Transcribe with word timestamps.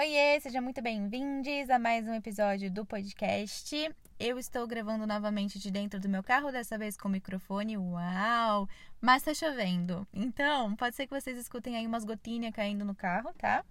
Oiê, 0.00 0.40
sejam 0.40 0.62
muito 0.62 0.80
bem-vindos 0.80 1.68
a 1.68 1.78
mais 1.78 2.08
um 2.08 2.14
episódio 2.14 2.70
do 2.70 2.86
podcast. 2.86 3.94
Eu 4.18 4.38
estou 4.38 4.66
gravando 4.66 5.06
novamente 5.06 5.58
de 5.58 5.70
dentro 5.70 6.00
do 6.00 6.08
meu 6.08 6.22
carro, 6.22 6.50
dessa 6.50 6.78
vez 6.78 6.96
com 6.96 7.06
microfone. 7.06 7.76
Uau! 7.76 8.66
Mas 8.98 9.22
tá 9.22 9.34
chovendo. 9.34 10.08
Então, 10.10 10.74
pode 10.74 10.96
ser 10.96 11.06
que 11.06 11.12
vocês 11.12 11.36
escutem 11.36 11.76
aí 11.76 11.86
umas 11.86 12.06
gotinhas 12.06 12.54
caindo 12.54 12.82
no 12.82 12.94
carro, 12.94 13.30
tá? 13.34 13.62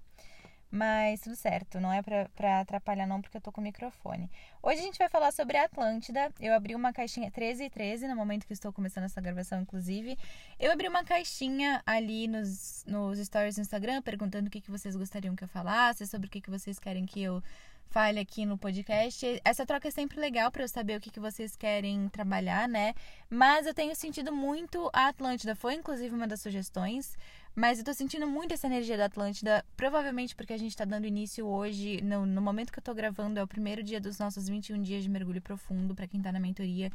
Mas 0.72 1.22
tudo 1.22 1.36
certo, 1.36 1.80
não 1.80 1.92
é 1.92 2.02
pra 2.02 2.60
atrapalhar 2.60 3.08
não, 3.08 3.22
porque 3.22 3.38
eu 3.38 3.42
tô 3.42 3.52
com 3.52 3.60
o 3.60 3.64
microfone. 3.64 4.30
Hoje 4.62 4.80
a 4.80 4.84
gente 4.84 5.00
vai 5.00 5.10
falar 5.10 5.32
sobre 5.32 5.58
a 5.58 5.66
Atlântida. 5.66 6.32
Eu 6.40 6.54
abri 6.54 6.76
uma 6.76 6.94
caixinha 6.94 7.32
13 7.32 7.64
e 7.64 7.70
13, 7.72 8.08
no 8.08 8.16
momento 8.16 8.46
que 8.46 8.54
estou 8.54 8.72
começando 8.72 9.06
essa 9.06 9.20
gravação, 9.20 9.62
inclusive. 9.62 10.16
Eu 10.60 10.72
abri 10.72 10.88
uma 10.88 11.04
caixinha 11.04 11.82
ali 11.88 12.28
nos, 12.28 12.84
nos 12.86 13.18
stories 13.18 13.56
do 13.56 13.62
Instagram, 13.62 14.04
perguntando 14.04 14.48
o 14.48 14.52
que, 14.52 14.62
que 14.62 14.70
vocês 14.70 14.96
gostariam 14.96 15.36
que 15.36 15.44
eu 15.44 15.48
falasse, 15.48 16.06
sobre 16.06 16.28
o 16.28 16.30
que, 16.30 16.40
que 16.40 16.52
vocês 16.52 16.78
querem 16.78 17.04
que 17.04 17.20
eu 17.20 17.42
fale 17.90 18.20
aqui 18.20 18.46
no 18.46 18.58
podcast. 18.58 19.42
Essa 19.44 19.66
troca 19.66 19.88
é 19.88 19.92
sempre 19.92 20.20
legal 20.20 20.52
para 20.52 20.64
eu 20.64 20.68
saber 20.68 20.98
o 20.98 21.02
que, 21.02 21.10
que 21.10 21.20
vocês 21.20 21.56
querem 21.56 22.08
trabalhar, 22.10 22.68
né? 22.68 22.94
Mas 23.30 23.66
eu 23.66 23.74
tenho 23.74 23.96
sentido 23.96 24.32
muito 24.32 24.90
a 24.94 25.08
Atlântida. 25.08 25.56
Foi 25.56 25.74
inclusive 25.74 26.14
uma 26.14 26.28
das 26.28 26.42
sugestões. 26.42 27.18
Mas 27.60 27.78
eu 27.78 27.84
tô 27.84 27.94
sentindo 27.94 28.26
muito 28.26 28.54
essa 28.54 28.68
energia 28.68 28.96
da 28.96 29.04
Atlântida, 29.04 29.66
provavelmente 29.76 30.34
porque 30.34 30.54
a 30.54 30.58
gente 30.58 30.78
tá 30.78 30.86
dando 30.86 31.06
início 31.06 31.46
hoje, 31.46 32.00
no, 32.02 32.26
no 32.26 32.42
momento 32.42 32.72
que 32.72 32.80
eu 32.80 32.84
tô 32.84 32.94
gravando, 32.94 33.38
é 33.38 33.44
o 33.44 33.48
primeiro 33.48 33.84
dia 33.84 34.00
dos 34.00 34.18
nossos 34.18 34.48
21 34.48 34.82
dias 34.82 35.04
de 35.04 35.10
mergulho 35.10 35.42
profundo, 35.42 35.94
para 35.94 36.08
quem 36.08 36.22
tá 36.22 36.32
na 36.32 36.40
mentoria. 36.40 36.90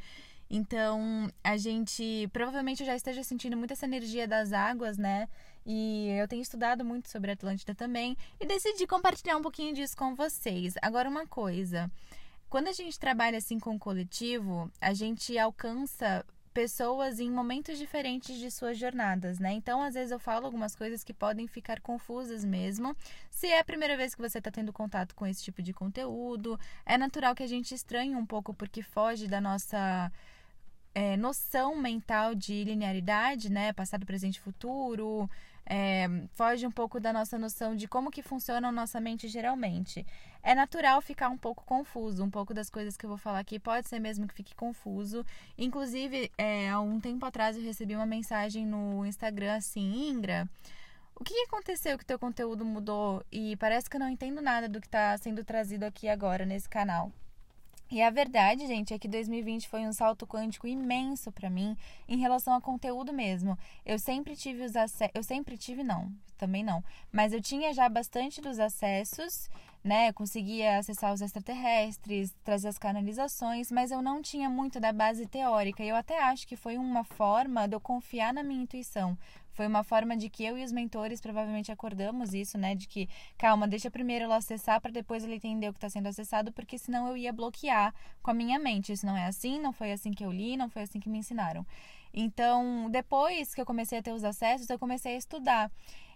Então, 0.48 1.30
a 1.44 1.58
gente 1.58 2.30
provavelmente 2.32 2.82
já 2.82 2.96
esteja 2.96 3.22
sentindo 3.22 3.58
muito 3.58 3.72
essa 3.72 3.84
energia 3.84 4.26
das 4.26 4.54
águas, 4.54 4.96
né? 4.96 5.28
E 5.66 6.08
eu 6.18 6.26
tenho 6.26 6.40
estudado 6.40 6.82
muito 6.82 7.10
sobre 7.10 7.32
a 7.32 7.34
Atlântida 7.34 7.74
também 7.74 8.16
e 8.40 8.46
decidi 8.46 8.86
compartilhar 8.86 9.36
um 9.36 9.42
pouquinho 9.42 9.74
disso 9.74 9.94
com 9.94 10.14
vocês. 10.14 10.76
Agora, 10.80 11.10
uma 11.10 11.26
coisa. 11.26 11.92
Quando 12.48 12.68
a 12.68 12.72
gente 12.72 12.98
trabalha 12.98 13.36
assim 13.36 13.58
com 13.58 13.76
o 13.76 13.78
coletivo, 13.78 14.72
a 14.80 14.94
gente 14.94 15.36
alcança 15.36 16.24
pessoas 16.54 17.18
em 17.18 17.28
momentos 17.28 17.76
diferentes 17.76 18.38
de 18.38 18.48
suas 18.48 18.78
jornadas, 18.78 19.40
né? 19.40 19.52
Então, 19.52 19.82
às 19.82 19.94
vezes 19.94 20.12
eu 20.12 20.20
falo 20.20 20.46
algumas 20.46 20.76
coisas 20.76 21.02
que 21.02 21.12
podem 21.12 21.48
ficar 21.48 21.80
confusas 21.80 22.44
mesmo. 22.44 22.96
Se 23.28 23.48
é 23.48 23.58
a 23.58 23.64
primeira 23.64 23.96
vez 23.96 24.14
que 24.14 24.22
você 24.22 24.38
está 24.38 24.52
tendo 24.52 24.72
contato 24.72 25.14
com 25.16 25.26
esse 25.26 25.42
tipo 25.42 25.60
de 25.60 25.72
conteúdo, 25.72 26.58
é 26.86 26.96
natural 26.96 27.34
que 27.34 27.42
a 27.42 27.48
gente 27.48 27.74
estranhe 27.74 28.14
um 28.14 28.24
pouco 28.24 28.54
porque 28.54 28.82
foge 28.82 29.26
da 29.26 29.40
nossa 29.40 30.12
é, 30.94 31.16
noção 31.16 31.76
mental 31.76 32.36
de 32.36 32.62
linearidade, 32.62 33.50
né? 33.50 33.72
Passado, 33.72 34.06
presente, 34.06 34.40
futuro 34.40 35.28
é, 35.66 36.06
foge 36.34 36.66
um 36.66 36.70
pouco 36.70 37.00
da 37.00 37.12
nossa 37.12 37.38
noção 37.38 37.74
de 37.74 37.88
como 37.88 38.10
que 38.10 38.22
funciona 38.22 38.68
a 38.68 38.72
nossa 38.72 39.00
mente 39.00 39.28
geralmente. 39.28 40.06
É 40.46 40.54
natural 40.54 41.00
ficar 41.00 41.30
um 41.30 41.38
pouco 41.38 41.64
confuso, 41.64 42.22
um 42.22 42.28
pouco 42.28 42.52
das 42.52 42.68
coisas 42.68 42.98
que 42.98 43.06
eu 43.06 43.08
vou 43.08 43.16
falar 43.16 43.38
aqui 43.38 43.58
pode 43.58 43.88
ser 43.88 43.98
mesmo 43.98 44.28
que 44.28 44.34
fique 44.34 44.54
confuso. 44.54 45.24
Inclusive, 45.56 46.30
é, 46.36 46.68
há 46.68 46.78
um 46.80 47.00
tempo 47.00 47.24
atrás 47.24 47.56
eu 47.56 47.62
recebi 47.62 47.96
uma 47.96 48.04
mensagem 48.04 48.66
no 48.66 49.06
Instagram 49.06 49.54
assim, 49.54 50.10
Ingra, 50.10 50.46
o 51.16 51.24
que 51.24 51.32
aconteceu 51.44 51.96
que 51.96 52.04
teu 52.04 52.18
conteúdo 52.18 52.62
mudou 52.62 53.24
e 53.32 53.56
parece 53.56 53.88
que 53.88 53.96
eu 53.96 54.00
não 54.00 54.10
entendo 54.10 54.42
nada 54.42 54.68
do 54.68 54.82
que 54.82 54.86
está 54.86 55.16
sendo 55.16 55.42
trazido 55.42 55.84
aqui 55.84 56.10
agora 56.10 56.44
nesse 56.44 56.68
canal? 56.68 57.10
E 57.90 58.02
a 58.02 58.10
verdade, 58.10 58.66
gente, 58.66 58.92
é 58.92 58.98
que 58.98 59.08
2020 59.08 59.68
foi 59.68 59.86
um 59.86 59.92
salto 59.92 60.26
quântico 60.26 60.66
imenso 60.66 61.30
para 61.32 61.48
mim 61.48 61.76
em 62.06 62.18
relação 62.18 62.54
a 62.54 62.60
conteúdo 62.60 63.14
mesmo. 63.14 63.58
Eu 63.86 63.98
sempre 63.98 64.36
tive 64.36 64.62
os 64.62 64.76
acessos, 64.76 65.14
eu 65.14 65.22
sempre 65.22 65.56
tive 65.56 65.82
não, 65.82 66.12
também 66.36 66.64
não, 66.64 66.82
mas 67.12 67.32
eu 67.32 67.40
tinha 67.40 67.72
já 67.72 67.88
bastante 67.88 68.40
dos 68.40 68.58
acessos, 68.58 69.48
né? 69.84 70.12
conseguia 70.14 70.78
acessar 70.78 71.12
os 71.12 71.20
extraterrestres, 71.20 72.34
trazer 72.42 72.68
as 72.68 72.78
canalizações, 72.78 73.70
mas 73.70 73.90
eu 73.90 74.00
não 74.00 74.22
tinha 74.22 74.48
muito 74.48 74.80
da 74.80 74.92
base 74.92 75.26
teórica. 75.26 75.84
E 75.84 75.88
eu 75.90 75.96
até 75.96 76.22
acho 76.22 76.48
que 76.48 76.56
foi 76.56 76.78
uma 76.78 77.04
forma 77.04 77.68
de 77.68 77.76
eu 77.76 77.80
confiar 77.80 78.32
na 78.32 78.42
minha 78.42 78.62
intuição. 78.62 79.16
Foi 79.52 79.66
uma 79.68 79.84
forma 79.84 80.16
de 80.16 80.28
que 80.28 80.44
eu 80.44 80.58
e 80.58 80.64
os 80.64 80.72
mentores 80.72 81.20
provavelmente 81.20 81.70
acordamos 81.70 82.34
isso, 82.34 82.58
né? 82.58 82.74
De 82.74 82.88
que, 82.88 83.08
calma, 83.38 83.68
deixa 83.68 83.90
primeiro 83.90 84.24
ele 84.24 84.32
acessar 84.32 84.80
para 84.80 84.90
depois 84.90 85.22
ele 85.22 85.36
entender 85.36 85.68
o 85.68 85.72
que 85.72 85.76
está 85.76 85.88
sendo 85.88 86.08
acessado, 86.08 86.50
porque 86.50 86.76
senão 86.76 87.06
eu 87.06 87.16
ia 87.16 87.32
bloquear 87.32 87.94
com 88.22 88.30
a 88.30 88.34
minha 88.34 88.58
mente. 88.58 88.92
Isso 88.92 89.06
não 89.06 89.16
é 89.16 89.26
assim, 89.26 89.60
não 89.60 89.72
foi 89.72 89.92
assim 89.92 90.12
que 90.12 90.24
eu 90.24 90.32
li, 90.32 90.56
não 90.56 90.68
foi 90.68 90.82
assim 90.82 90.98
que 90.98 91.08
me 91.08 91.18
ensinaram. 91.18 91.64
Então, 92.14 92.88
depois 92.90 93.54
que 93.54 93.60
eu 93.60 93.66
comecei 93.66 93.98
a 93.98 94.02
ter 94.02 94.12
os 94.12 94.24
acessos, 94.24 94.70
eu 94.70 94.78
comecei 94.78 95.14
a 95.14 95.18
estudar 95.18 95.70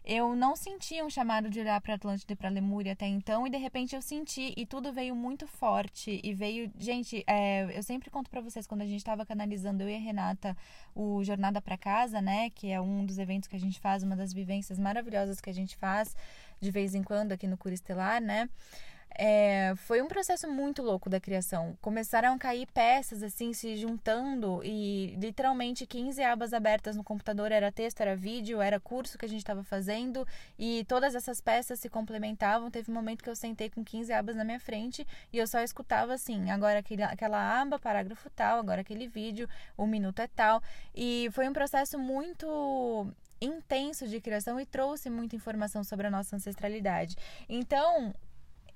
eu 0.08 0.34
não 0.34 0.56
sentia 0.56 1.04
um 1.04 1.10
chamado 1.10 1.50
de 1.50 1.60
olhar 1.60 1.78
para 1.82 1.92
Atlântida 1.92 2.32
e 2.32 2.36
para 2.36 2.48
Lemúria 2.48 2.94
até 2.94 3.06
então, 3.06 3.46
e 3.46 3.50
de 3.50 3.58
repente 3.58 3.94
eu 3.94 4.00
senti, 4.00 4.54
e 4.56 4.64
tudo 4.64 4.90
veio 4.90 5.14
muito 5.14 5.46
forte. 5.46 6.18
E 6.24 6.32
veio. 6.32 6.72
Gente, 6.78 7.22
é, 7.26 7.76
eu 7.76 7.82
sempre 7.82 8.08
conto 8.08 8.30
para 8.30 8.40
vocês, 8.40 8.66
quando 8.66 8.80
a 8.80 8.86
gente 8.86 9.00
estava 9.00 9.26
canalizando, 9.26 9.82
eu 9.82 9.90
e 9.90 9.94
a 9.94 9.98
Renata, 9.98 10.56
o 10.94 11.22
Jornada 11.22 11.60
para 11.60 11.76
Casa, 11.76 12.22
né? 12.22 12.48
Que 12.48 12.70
é 12.70 12.80
um 12.80 13.04
dos 13.04 13.18
eventos 13.18 13.48
que 13.48 13.56
a 13.56 13.60
gente 13.60 13.78
faz, 13.78 14.02
uma 14.02 14.16
das 14.16 14.32
vivências 14.32 14.78
maravilhosas 14.78 15.42
que 15.42 15.50
a 15.50 15.54
gente 15.54 15.76
faz 15.76 16.16
de 16.58 16.70
vez 16.70 16.94
em 16.94 17.02
quando 17.02 17.32
aqui 17.32 17.46
no 17.46 17.58
Cura 17.58 17.74
Estelar, 17.74 18.20
né? 18.20 18.48
É, 19.10 19.74
foi 19.76 20.00
um 20.00 20.08
processo 20.08 20.48
muito 20.48 20.82
louco 20.82 21.10
da 21.10 21.18
criação. 21.18 21.76
Começaram 21.80 22.34
a 22.34 22.38
cair 22.38 22.66
peças 22.66 23.22
assim, 23.22 23.52
se 23.52 23.76
juntando 23.76 24.60
e 24.64 25.16
literalmente 25.18 25.86
15 25.86 26.22
abas 26.22 26.52
abertas 26.52 26.96
no 26.96 27.02
computador. 27.02 27.50
Era 27.50 27.72
texto, 27.72 28.00
era 28.00 28.14
vídeo, 28.14 28.60
era 28.60 28.78
curso 28.78 29.18
que 29.18 29.24
a 29.24 29.28
gente 29.28 29.40
estava 29.40 29.64
fazendo 29.64 30.26
e 30.58 30.84
todas 30.84 31.14
essas 31.14 31.40
peças 31.40 31.80
se 31.80 31.88
complementavam. 31.88 32.70
Teve 32.70 32.90
um 32.90 32.94
momento 32.94 33.22
que 33.22 33.30
eu 33.30 33.36
sentei 33.36 33.68
com 33.68 33.84
15 33.84 34.12
abas 34.12 34.36
na 34.36 34.44
minha 34.44 34.60
frente 34.60 35.06
e 35.32 35.38
eu 35.38 35.46
só 35.46 35.60
escutava 35.60 36.14
assim: 36.14 36.50
agora 36.50 36.78
aquele, 36.78 37.02
aquela 37.02 37.60
aba, 37.60 37.78
parágrafo 37.78 38.30
tal, 38.30 38.58
agora 38.60 38.82
aquele 38.82 39.08
vídeo, 39.08 39.48
um 39.76 39.86
minuto 39.86 40.20
é 40.20 40.28
tal. 40.28 40.62
E 40.94 41.28
foi 41.32 41.48
um 41.48 41.52
processo 41.52 41.98
muito 41.98 43.06
intenso 43.40 44.08
de 44.08 44.20
criação 44.20 44.60
e 44.60 44.66
trouxe 44.66 45.08
muita 45.08 45.36
informação 45.36 45.84
sobre 45.84 46.06
a 46.06 46.10
nossa 46.10 46.36
ancestralidade. 46.36 47.16
Então, 47.48 48.14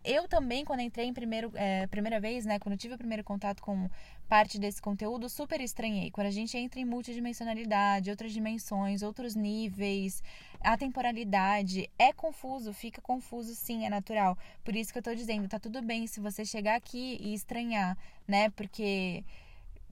eu 0.05 0.27
também, 0.27 0.65
quando 0.65 0.81
entrei 0.81 1.07
em 1.07 1.13
primeiro, 1.13 1.53
é, 1.55 1.87
primeira 1.87 2.21
vez, 2.21 2.45
né, 2.45 2.59
quando 2.59 2.77
tive 2.77 2.95
o 2.95 2.99
primeiro 2.99 3.23
contato 3.23 3.63
com 3.63 3.89
parte 4.29 4.59
desse 4.59 4.81
conteúdo, 4.81 5.29
super 5.29 5.61
estranhei. 5.61 6.11
Quando 6.11 6.27
a 6.27 6.31
gente 6.31 6.57
entra 6.57 6.81
em 6.81 6.85
multidimensionalidade, 6.85 8.11
outras 8.11 8.33
dimensões, 8.33 9.03
outros 9.03 9.35
níveis, 9.35 10.23
a 10.61 10.77
temporalidade, 10.77 11.91
é 11.99 12.13
confuso, 12.13 12.73
fica 12.73 13.01
confuso 13.01 13.55
sim, 13.55 13.85
é 13.85 13.91
natural. 13.91 14.37
Por 14.65 14.75
isso 14.75 14.93
que 14.93 14.99
eu 14.99 15.03
tô 15.03 15.15
dizendo, 15.15 15.49
tá 15.49 15.59
tudo 15.59 15.83
bem 15.83 16.07
se 16.07 16.21
você 16.21 16.45
chegar 16.45 16.77
aqui 16.77 17.19
e 17.21 17.35
estranhar, 17.35 17.97
né, 18.27 18.51
porque 18.51 19.25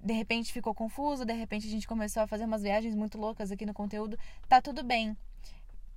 de 0.02 0.14
repente 0.14 0.52
ficou 0.52 0.74
confuso, 0.74 1.24
de 1.24 1.34
repente 1.34 1.66
a 1.66 1.70
gente 1.70 1.86
começou 1.86 2.22
a 2.22 2.26
fazer 2.26 2.44
umas 2.44 2.62
viagens 2.62 2.94
muito 2.94 3.18
loucas 3.18 3.52
aqui 3.52 3.66
no 3.66 3.74
conteúdo, 3.74 4.18
tá 4.48 4.60
tudo 4.60 4.82
bem. 4.82 5.16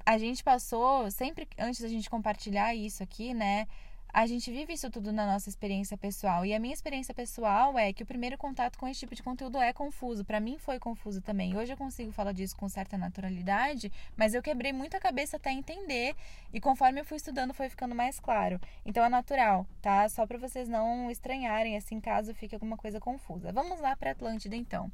A 0.06 0.18
gente 0.18 0.44
passou, 0.44 1.09
sempre 1.09 1.47
antes 1.57 1.80
da 1.80 1.88
gente 1.88 2.09
compartilhar 2.09 2.75
isso 2.75 3.01
aqui, 3.01 3.34
né? 3.34 3.66
A 4.13 4.28
gente 4.28 4.51
vive 4.51 4.74
isso 4.74 4.91
tudo 4.91 5.12
na 5.12 5.25
nossa 5.25 5.50
experiência 5.50 5.97
pessoal. 5.97 6.46
E 6.46 6.53
a 6.53 6.59
minha 6.59 6.74
experiência 6.74 7.16
pessoal 7.16 7.79
é 7.79 7.91
que 7.91 8.03
o 8.03 8.06
primeiro 8.06 8.38
contato 8.38 8.78
com 8.78 8.88
esse 8.88 9.00
tipo 9.00 9.16
de 9.16 9.24
conteúdo 9.24 9.57
é 9.57 9.74
confuso. 9.74 10.24
Para 10.24 10.40
mim 10.40 10.59
foi 10.59 10.78
confuso 10.78 11.19
também. 11.19 11.57
Hoje 11.57 11.74
eu 11.74 11.78
consigo 11.78 12.12
falar 12.12 12.31
disso 12.31 12.56
com 12.56 12.69
certa 12.69 12.96
naturalidade, 12.96 13.91
mas 14.16 14.35
eu 14.35 14.44
quebrei 14.44 14.72
muito 14.72 14.96
a 14.96 15.00
cabeça 15.00 15.38
até 15.38 15.51
entender. 15.51 16.16
E 16.53 16.62
conforme 16.62 17.01
eu 17.01 17.06
fui 17.06 17.18
estudando, 17.18 17.56
foi 17.56 17.69
ficando 17.69 17.96
mais 17.96 18.19
claro. 18.19 18.62
Então 18.85 19.03
é 19.03 19.09
natural, 19.09 19.66
tá? 19.81 20.07
Só 20.07 20.28
para 20.28 20.38
vocês 20.38 20.69
não 20.69 21.09
estranharem, 21.09 21.75
assim, 21.75 22.00
caso 22.00 22.35
fique 22.35 22.53
alguma 22.53 22.78
coisa 22.78 23.00
confusa. 23.00 23.51
Vamos 23.51 23.80
lá 23.80 23.95
para 23.95 24.12
Atlântida, 24.12 24.56
então. 24.56 24.91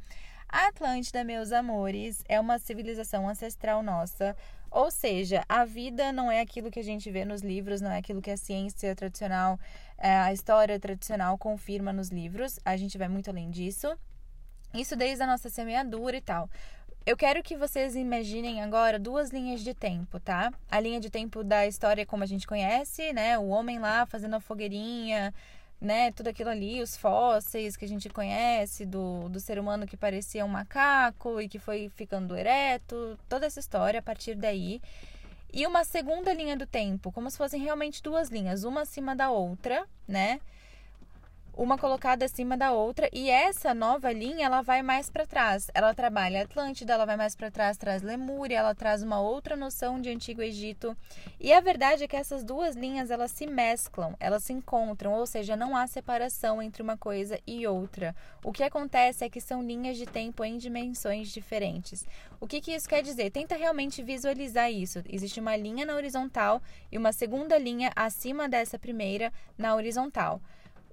A 0.51 0.69
Atlântida, 0.69 1.23
meus 1.23 1.51
amores, 1.51 2.23
é 2.27 2.39
uma 2.39 2.57
civilização 2.57 3.29
ancestral 3.29 3.83
nossa, 3.83 4.35
ou 4.71 4.91
seja, 4.91 5.43
a 5.47 5.65
vida 5.65 6.11
não 6.11 6.31
é 6.31 6.41
aquilo 6.41 6.69
que 6.69 6.79
a 6.79 6.83
gente 6.83 7.09
vê 7.11 7.25
nos 7.25 7.41
livros, 7.41 7.81
não 7.81 7.91
é 7.91 7.97
aquilo 7.97 8.21
que 8.21 8.31
a 8.31 8.37
ciência 8.37 8.95
tradicional, 8.95 9.59
é, 9.97 10.15
a 10.17 10.33
história 10.33 10.79
tradicional 10.79 11.37
confirma 11.37 11.91
nos 11.91 12.09
livros. 12.09 12.59
A 12.63 12.77
gente 12.77 12.97
vai 12.97 13.07
muito 13.07 13.29
além 13.29 13.49
disso. 13.49 13.87
Isso 14.73 14.95
desde 14.95 15.23
a 15.23 15.27
nossa 15.27 15.49
semeadura 15.49 16.17
e 16.17 16.21
tal. 16.21 16.49
Eu 17.05 17.17
quero 17.17 17.41
que 17.41 17.57
vocês 17.57 17.95
imaginem 17.95 18.61
agora 18.61 18.99
duas 18.99 19.31
linhas 19.31 19.61
de 19.61 19.73
tempo, 19.73 20.19
tá? 20.19 20.53
A 20.69 20.79
linha 20.79 20.99
de 20.99 21.09
tempo 21.09 21.43
da 21.43 21.65
história 21.65 22.05
como 22.05 22.23
a 22.23 22.27
gente 22.27 22.45
conhece, 22.45 23.11
né? 23.13 23.39
O 23.39 23.47
homem 23.47 23.79
lá 23.79 24.05
fazendo 24.05 24.35
a 24.35 24.39
fogueirinha, 24.39 25.33
né, 25.79 26.11
tudo 26.11 26.27
aquilo 26.27 26.49
ali, 26.49 26.81
os 26.81 26.97
fósseis 26.97 27.77
que 27.77 27.85
a 27.85 27.87
gente 27.87 28.09
conhece 28.09 28.85
do, 28.85 29.29
do 29.29 29.39
ser 29.39 29.57
humano 29.57 29.87
que 29.87 29.95
parecia 29.95 30.43
um 30.43 30.49
macaco 30.49 31.39
e 31.39 31.47
que 31.47 31.57
foi 31.57 31.89
ficando 31.95 32.35
ereto, 32.35 33.17
toda 33.29 33.45
essa 33.45 33.59
história 33.59 33.99
a 33.99 34.03
partir 34.03 34.35
daí. 34.35 34.81
E 35.51 35.65
uma 35.65 35.83
segunda 35.83 36.33
linha 36.33 36.55
do 36.55 36.67
tempo, 36.67 37.11
como 37.11 37.29
se 37.31 37.37
fossem 37.37 37.61
realmente 37.61 38.03
duas 38.03 38.29
linhas, 38.29 38.63
uma 38.63 38.81
acima 38.81 39.15
da 39.15 39.31
outra, 39.31 39.85
né? 40.07 40.39
Uma 41.59 41.77
colocada 41.77 42.23
acima 42.23 42.55
da 42.55 42.71
outra 42.71 43.09
e 43.11 43.29
essa 43.29 43.73
nova 43.73 44.13
linha 44.13 44.45
ela 44.45 44.61
vai 44.61 44.81
mais 44.81 45.09
para 45.09 45.27
trás. 45.27 45.69
Ela 45.73 45.93
trabalha 45.93 46.43
Atlântida, 46.43 46.93
ela 46.93 47.05
vai 47.05 47.17
mais 47.17 47.35
para 47.35 47.51
trás, 47.51 47.75
traz 47.75 48.01
Lemúria, 48.01 48.59
ela 48.59 48.73
traz 48.73 49.03
uma 49.03 49.19
outra 49.19 49.57
noção 49.57 49.99
de 49.99 50.09
antigo 50.09 50.41
Egito. 50.41 50.95
E 51.37 51.51
a 51.51 51.59
verdade 51.59 52.05
é 52.05 52.07
que 52.07 52.15
essas 52.15 52.45
duas 52.45 52.77
linhas 52.77 53.11
elas 53.11 53.31
se 53.31 53.45
mesclam, 53.45 54.15
elas 54.21 54.45
se 54.45 54.53
encontram, 54.53 55.11
ou 55.11 55.25
seja, 55.25 55.57
não 55.57 55.75
há 55.75 55.85
separação 55.85 56.61
entre 56.61 56.81
uma 56.81 56.95
coisa 56.95 57.37
e 57.45 57.67
outra. 57.67 58.15
O 58.41 58.53
que 58.53 58.63
acontece 58.63 59.25
é 59.25 59.29
que 59.29 59.41
são 59.41 59.61
linhas 59.61 59.97
de 59.97 60.05
tempo 60.05 60.45
em 60.45 60.57
dimensões 60.57 61.27
diferentes. 61.27 62.07
O 62.39 62.47
que, 62.47 62.61
que 62.61 62.71
isso 62.71 62.87
quer 62.87 63.03
dizer? 63.03 63.31
Tenta 63.31 63.57
realmente 63.57 64.01
visualizar 64.01 64.71
isso. 64.71 65.03
Existe 65.09 65.41
uma 65.41 65.57
linha 65.57 65.85
na 65.85 65.95
horizontal 65.95 66.61
e 66.89 66.97
uma 66.97 67.11
segunda 67.11 67.57
linha 67.57 67.91
acima 67.97 68.47
dessa 68.47 68.79
primeira 68.79 69.29
na 69.57 69.75
horizontal. 69.75 70.41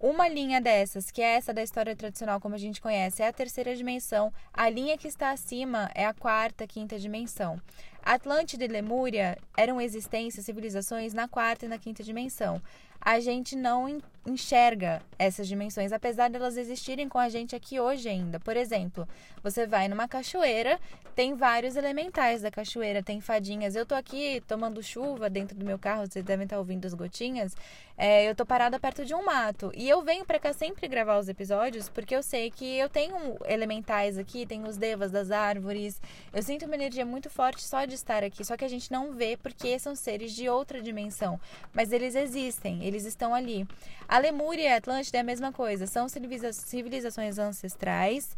Uma 0.08 0.28
linha 0.28 0.60
dessas, 0.60 1.10
que 1.10 1.20
é 1.20 1.34
essa 1.34 1.52
da 1.52 1.64
história 1.64 1.96
tradicional 1.96 2.40
como 2.40 2.54
a 2.54 2.58
gente 2.58 2.80
conhece, 2.80 3.24
é 3.24 3.26
a 3.26 3.32
terceira 3.32 3.74
dimensão. 3.74 4.32
A 4.54 4.70
linha 4.70 4.96
que 4.96 5.08
está 5.08 5.32
acima 5.32 5.90
é 5.96 6.06
a 6.06 6.14
quarta, 6.14 6.64
quinta 6.64 6.96
dimensão. 6.96 7.60
Atlântida 8.04 8.64
e 8.64 8.68
Lemúria 8.68 9.36
eram 9.56 9.80
existências, 9.80 10.46
civilizações 10.46 11.12
na 11.12 11.26
quarta 11.26 11.66
e 11.66 11.68
na 11.68 11.76
quinta 11.76 12.04
dimensão. 12.04 12.62
A 13.00 13.20
gente 13.20 13.54
não 13.54 14.00
enxerga 14.26 15.00
essas 15.18 15.46
dimensões, 15.46 15.92
apesar 15.92 16.28
de 16.28 16.36
elas 16.36 16.56
existirem 16.56 17.08
com 17.08 17.18
a 17.18 17.28
gente 17.28 17.54
aqui 17.54 17.78
hoje 17.78 18.08
ainda. 18.08 18.40
Por 18.40 18.56
exemplo, 18.56 19.08
você 19.42 19.66
vai 19.66 19.88
numa 19.88 20.08
cachoeira, 20.08 20.80
tem 21.14 21.34
vários 21.34 21.76
elementais 21.76 22.42
da 22.42 22.50
cachoeira, 22.50 23.02
tem 23.02 23.20
fadinhas. 23.20 23.74
Eu 23.74 23.86
tô 23.86 23.94
aqui 23.94 24.42
tomando 24.46 24.82
chuva 24.82 25.30
dentro 25.30 25.56
do 25.56 25.64
meu 25.64 25.78
carro, 25.78 26.06
vocês 26.06 26.24
devem 26.24 26.44
estar 26.44 26.58
ouvindo 26.58 26.84
as 26.84 26.92
gotinhas. 26.92 27.56
É, 27.96 28.28
eu 28.28 28.34
tô 28.34 28.44
parada 28.44 28.78
perto 28.78 29.06
de 29.06 29.14
um 29.14 29.24
mato 29.24 29.72
e 29.74 29.88
eu 29.88 30.02
venho 30.02 30.26
para 30.26 30.38
cá 30.38 30.52
sempre 30.52 30.86
gravar 30.86 31.18
os 31.18 31.30
episódios 31.30 31.88
porque 31.88 32.14
eu 32.14 32.22
sei 32.22 32.50
que 32.50 32.76
eu 32.76 32.90
tenho 32.90 33.14
elementais 33.46 34.18
aqui, 34.18 34.44
tem 34.44 34.64
os 34.64 34.76
devas 34.76 35.10
das 35.10 35.30
árvores. 35.30 35.98
Eu 36.34 36.42
sinto 36.42 36.66
uma 36.66 36.74
energia 36.74 37.06
muito 37.06 37.30
forte 37.30 37.62
só 37.62 37.86
de 37.86 37.94
estar 37.94 38.22
aqui, 38.22 38.44
só 38.44 38.54
que 38.54 38.66
a 38.66 38.68
gente 38.68 38.92
não 38.92 39.14
vê 39.14 39.38
porque 39.38 39.78
são 39.78 39.94
seres 39.94 40.32
de 40.32 40.46
outra 40.46 40.82
dimensão, 40.82 41.40
mas 41.72 41.90
eles 41.90 42.14
existem, 42.14 42.84
eles 42.86 43.04
estão 43.04 43.34
ali. 43.34 43.66
A 44.08 44.18
Lemúria 44.18 44.62
e 44.62 44.68
a 44.68 44.76
Atlântida 44.76 45.18
é 45.18 45.20
a 45.20 45.24
mesma 45.24 45.52
coisa, 45.52 45.86
são 45.86 46.06
civilizações 46.08 47.38
ancestrais 47.38 48.36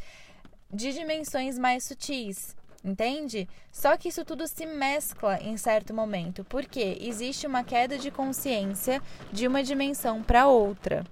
de 0.72 0.92
dimensões 0.92 1.58
mais 1.58 1.84
sutis, 1.84 2.54
entende? 2.84 3.48
Só 3.72 3.96
que 3.96 4.08
isso 4.08 4.24
tudo 4.24 4.46
se 4.46 4.66
mescla 4.66 5.40
em 5.42 5.56
certo 5.56 5.94
momento, 5.94 6.44
porque 6.44 6.98
existe 7.00 7.46
uma 7.46 7.64
queda 7.64 7.98
de 7.98 8.10
consciência 8.10 9.02
de 9.32 9.46
uma 9.46 9.62
dimensão 9.62 10.22
para 10.22 10.46
outra. 10.48 11.04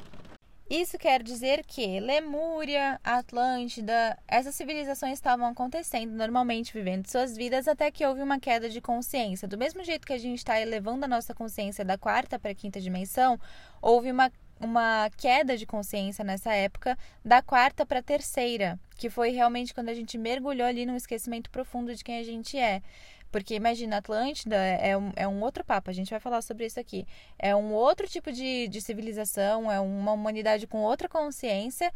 Isso 0.69 0.99
quer 0.99 1.23
dizer 1.23 1.65
que 1.65 2.01
Lemúria, 2.01 3.01
Atlântida, 3.05 4.19
essas 4.27 4.53
civilizações 4.57 5.13
estavam 5.13 5.47
acontecendo 5.47 6.11
normalmente, 6.13 6.73
vivendo 6.73 7.07
suas 7.07 7.37
vidas, 7.37 7.69
até 7.69 7.89
que 7.89 8.05
houve 8.05 8.21
uma 8.21 8.41
queda 8.41 8.69
de 8.69 8.81
consciência. 8.81 9.47
Do 9.47 9.57
mesmo 9.57 9.85
jeito 9.85 10.05
que 10.05 10.13
a 10.13 10.19
gente 10.19 10.39
está 10.39 10.61
elevando 10.61 11.05
a 11.05 11.09
nossa 11.09 11.33
consciência 11.33 11.85
da 11.85 11.97
quarta 11.97 12.37
para 12.37 12.51
a 12.51 12.55
quinta 12.55 12.81
dimensão, 12.81 13.39
houve 13.81 14.11
uma 14.11 14.31
uma 14.59 15.11
queda 15.19 15.57
de 15.57 15.67
consciência 15.67 16.25
nessa 16.25 16.53
época 16.53 16.97
da 17.23 17.43
quarta 17.43 17.85
para 17.85 17.99
a 17.99 18.03
terceira, 18.03 18.79
que 18.97 19.11
foi 19.11 19.31
realmente 19.31 19.75
quando 19.75 19.91
a 19.91 19.95
gente 19.95 20.17
mergulhou 20.17 20.67
ali 20.67 20.87
num 20.87 20.97
esquecimento 20.97 21.51
profundo 21.51 21.95
de 21.95 22.03
quem 22.03 22.19
a 22.19 22.23
gente 22.23 22.57
é. 22.57 22.83
Porque 23.31 23.55
imagina, 23.55 23.99
Atlântida 23.99 24.57
é 24.57 24.97
um, 24.97 25.13
é 25.17 25.29
um 25.29 25.43
outro 25.43 25.65
papo, 25.65 25.91
a 25.91 25.93
gente 25.93 26.11
vai 26.11 26.21
falar 26.21 26.43
sobre 26.43 26.67
isso 26.67 26.81
aqui. 26.81 27.07
É 27.39 27.55
um 27.55 27.73
outro 27.73 28.09
tipo 28.09 28.33
de, 28.33 28.69
de 28.69 28.81
civilização, 28.81 29.71
é 29.71 29.81
uma 29.81 30.13
humanidade 30.13 30.67
com 30.67 30.79
outra 30.79 31.09
consciência, 31.09 31.93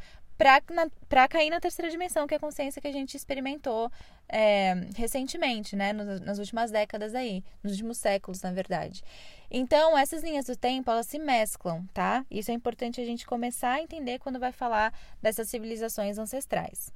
para 1.09 1.29
cair 1.29 1.51
na 1.51 1.61
terceira 1.61 1.91
dimensão, 1.91 2.27
que 2.27 2.33
é 2.33 2.39
a 2.39 2.41
consciência 2.41 2.81
que 2.81 2.89
a 2.89 2.93
gente 2.93 3.15
experimentou 3.15 3.93
é, 4.27 4.75
recentemente, 4.97 5.77
né? 5.77 5.93
Nas, 5.93 6.21
nas 6.21 6.39
últimas 6.39 6.71
décadas 6.71 7.15
aí, 7.15 7.45
nos 7.63 7.73
últimos 7.73 7.99
séculos, 7.99 8.41
na 8.41 8.51
verdade. 8.51 9.03
Então, 9.51 9.99
essas 9.99 10.23
linhas 10.23 10.47
do 10.47 10.57
tempo, 10.57 10.91
elas 10.91 11.07
se 11.07 11.19
mesclam, 11.19 11.85
tá? 11.93 12.25
Isso 12.31 12.51
é 12.51 12.55
importante 12.55 13.01
a 13.01 13.05
gente 13.05 13.27
começar 13.27 13.73
a 13.73 13.83
entender 13.83 14.19
quando 14.19 14.39
vai 14.39 14.53
falar 14.53 14.95
dessas 15.21 15.49
civilizações 15.49 16.17
ancestrais. 16.17 16.91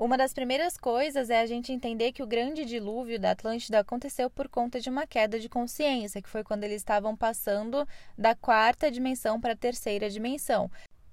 Uma 0.00 0.16
das 0.16 0.32
primeiras 0.32 0.78
coisas 0.78 1.28
é 1.28 1.42
a 1.42 1.44
gente 1.44 1.74
entender 1.74 2.10
que 2.10 2.22
o 2.22 2.26
grande 2.26 2.64
dilúvio 2.64 3.20
da 3.20 3.32
Atlântida 3.32 3.80
aconteceu 3.80 4.30
por 4.30 4.48
conta 4.48 4.80
de 4.80 4.88
uma 4.88 5.06
queda 5.06 5.38
de 5.38 5.46
consciência, 5.46 6.22
que 6.22 6.28
foi 6.30 6.42
quando 6.42 6.64
eles 6.64 6.78
estavam 6.78 7.14
passando 7.14 7.86
da 8.16 8.34
quarta 8.34 8.90
dimensão 8.90 9.38
para 9.38 9.52
a 9.52 9.56
terceira 9.56 10.08
dimensão. 10.08 10.70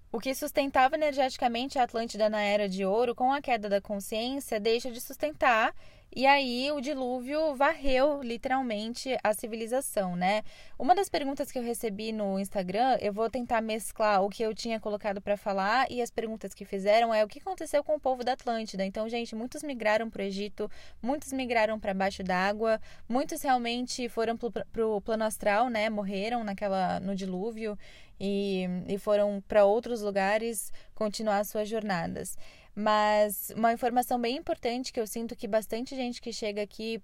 O 0.10 0.22
que 0.22 0.34
sustentava 0.34 0.95
energeticamente 0.95 1.78
a 1.78 1.84
Atlântida 1.84 2.30
na 2.30 2.42
Era 2.42 2.69
de 2.69 2.86
Ouro, 2.86 3.13
com 3.13 3.34
a 3.34 3.42
queda 3.42 3.68
da 3.68 3.81
consciência, 3.81 4.57
deixa 4.57 4.89
de 4.89 5.01
sustentar 5.01 5.75
e 6.15 6.25
aí 6.25 6.71
o 6.71 6.81
dilúvio 6.81 7.54
varreu 7.56 8.21
literalmente 8.24 9.18
a 9.24 9.33
civilização, 9.33 10.15
né? 10.15 10.42
Uma 10.80 10.95
das 10.95 11.09
perguntas 11.09 11.51
que 11.51 11.59
eu 11.59 11.63
recebi 11.63 12.12
no 12.12 12.39
Instagram, 12.39 12.98
eu 13.01 13.13
vou 13.13 13.30
tentar 13.30 13.62
mesclar 13.62 14.24
o 14.24 14.30
que 14.30 14.42
eu 14.42 14.54
tinha 14.54 14.80
colocado 14.80 15.21
para 15.21 15.38
falar 15.38 15.92
e 15.92 16.01
as 16.01 16.09
perguntas 16.09 16.54
que 16.54 16.65
fizeram 16.65 17.13
é 17.13 17.24
o 17.24 17.27
que 17.27 17.39
aconteceu 17.39 17.83
com 17.83 17.95
o 17.95 18.00
povo 18.00 18.24
da 18.24 18.33
Atlântida. 18.33 18.83
Então, 18.86 19.07
gente, 19.07 19.36
muitos 19.36 19.63
migraram 19.63 20.09
para 20.09 20.21
o 20.21 20.25
Egito, 20.25 20.71
muitos 21.01 21.31
migraram 21.33 21.80
para 21.80 21.94
baixo 21.94 22.24
d'água, 22.24 22.81
muitos 23.07 23.42
realmente 23.42 24.10
foram 24.10 24.38
para 24.38 24.88
o 24.88 25.01
plano 25.01 25.24
astral, 25.24 25.69
né? 25.69 25.89
Morreram 25.89 26.44
naquela 26.44 27.00
no 27.00 27.15
dilúvio 27.15 27.77
e, 28.19 28.66
e 28.88 28.98
foram 28.98 29.42
para 29.48 29.66
outros 29.66 30.02
lugares 30.02 30.72
continuar 30.94 31.46
suas 31.46 31.69
jornadas. 31.69 32.38
Mas 32.75 33.52
uma 33.56 33.74
informação 33.74 34.19
bem 34.19 34.38
importante 34.38 34.94
que 34.94 35.00
eu 35.00 35.08
sinto 35.08 35.36
que 35.36 35.48
bastante 35.48 35.96
gente 35.96 36.22
que 36.22 36.31
chega 36.31 36.62
aqui 36.62 37.02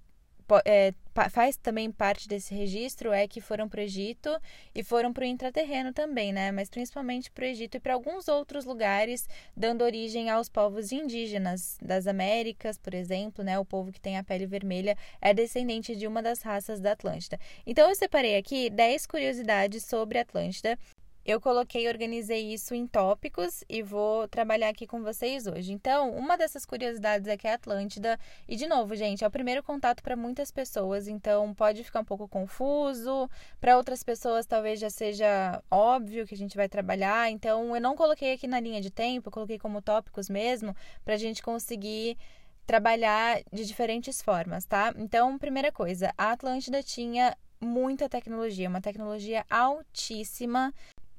é, 0.66 0.94
faz 1.30 1.56
também 1.58 1.92
parte 1.92 2.28
desse 2.28 2.54
registro 2.54 3.12
é 3.12 3.28
que 3.28 3.40
foram 3.40 3.70
para 3.70 3.80
o 3.80 3.84
Egito 3.84 4.30
e 4.74 4.84
foram 4.84 5.14
para 5.14 5.24
o 5.24 5.26
intraterreno 5.26 5.94
também, 5.94 6.34
né? 6.34 6.52
Mas 6.52 6.70
principalmente 6.70 7.30
para 7.32 7.44
o 7.44 7.48
Egito 7.48 7.78
e 7.78 7.80
para 7.80 7.94
alguns 7.94 8.28
outros 8.28 8.66
lugares, 8.66 9.28
dando 9.56 9.84
origem 9.84 10.30
aos 10.30 10.50
povos 10.50 10.92
indígenas 10.92 11.78
das 11.82 12.08
Américas, 12.08 12.78
por 12.78 12.94
exemplo, 12.94 13.44
né? 13.44 13.60
O 13.60 13.66
povo 13.66 13.92
que 13.92 14.02
tem 14.02 14.18
a 14.18 14.24
pele 14.24 14.46
vermelha 14.46 14.98
é 15.22 15.34
descendente 15.34 15.96
de 15.96 16.08
uma 16.08 16.22
das 16.22 16.42
raças 16.42 16.80
da 16.80 16.94
Atlântida. 16.94 17.40
Então 17.66 17.88
eu 17.90 17.96
separei 17.96 18.38
aqui 18.38 18.70
10 18.70 19.06
curiosidades 19.06 19.86
sobre 19.86 20.18
a 20.18 20.22
Atlântida 20.22 20.78
eu 21.26 21.40
coloquei 21.40 21.88
organizei 21.88 22.54
isso 22.54 22.76
em 22.76 22.86
tópicos 22.86 23.64
e 23.70 23.82
vou 23.82 24.28
trabalhar 24.28 24.70
aqui 24.70 24.86
com 24.86 25.02
vocês 25.02 25.48
hoje. 25.48 25.72
Então, 25.72 26.12
uma 26.12 26.38
dessas 26.38 26.66
curiosidades 26.66 27.28
é 27.28 27.38
que 27.38 27.48
é 27.48 27.54
Atlântida, 27.54 28.20
e 28.48 28.58
de 28.58 28.68
novo, 28.68 28.94
gente, 28.96 29.24
é 29.24 29.28
o 29.28 29.32
primeiro 29.32 29.64
contato 29.64 30.04
para 30.04 30.18
muitas 30.18 30.52
pessoas, 30.52 31.08
então 31.08 31.54
pode 31.54 31.84
ficar 31.84 32.02
um 32.02 32.06
pouco 32.06 32.28
confuso. 32.28 33.30
Para 33.62 33.78
outras 33.78 34.04
pessoas, 34.04 34.46
talvez 34.46 34.80
já 34.80 34.90
seja 34.90 35.64
óbvio 35.72 36.28
que 36.28 36.36
a 36.36 36.38
gente 36.38 36.58
vai 36.58 36.68
trabalhar. 36.68 37.32
Então, 37.32 37.74
eu 37.74 37.82
não 37.82 37.96
coloquei 37.96 38.34
aqui 38.34 38.48
na 38.48 38.60
linha 38.60 38.82
de 38.82 38.90
tempo, 38.90 39.32
coloquei 39.32 39.58
como 39.58 39.82
tópicos 39.82 40.30
mesmo, 40.30 40.76
para 41.06 41.14
a 41.14 41.18
gente 41.18 41.42
conseguir 41.42 42.18
trabalhar 42.66 43.42
de 43.52 43.66
diferentes 43.66 44.22
formas, 44.22 44.66
tá? 44.66 44.94
Então, 44.98 45.38
primeira 45.38 45.72
coisa, 45.72 46.14
a 46.18 46.32
Atlântida 46.32 46.84
tinha 46.84 47.36
muita 47.60 48.10
tecnologia, 48.10 48.68
uma 48.68 48.82
tecnologia 48.82 49.46
altíssima 49.50 50.74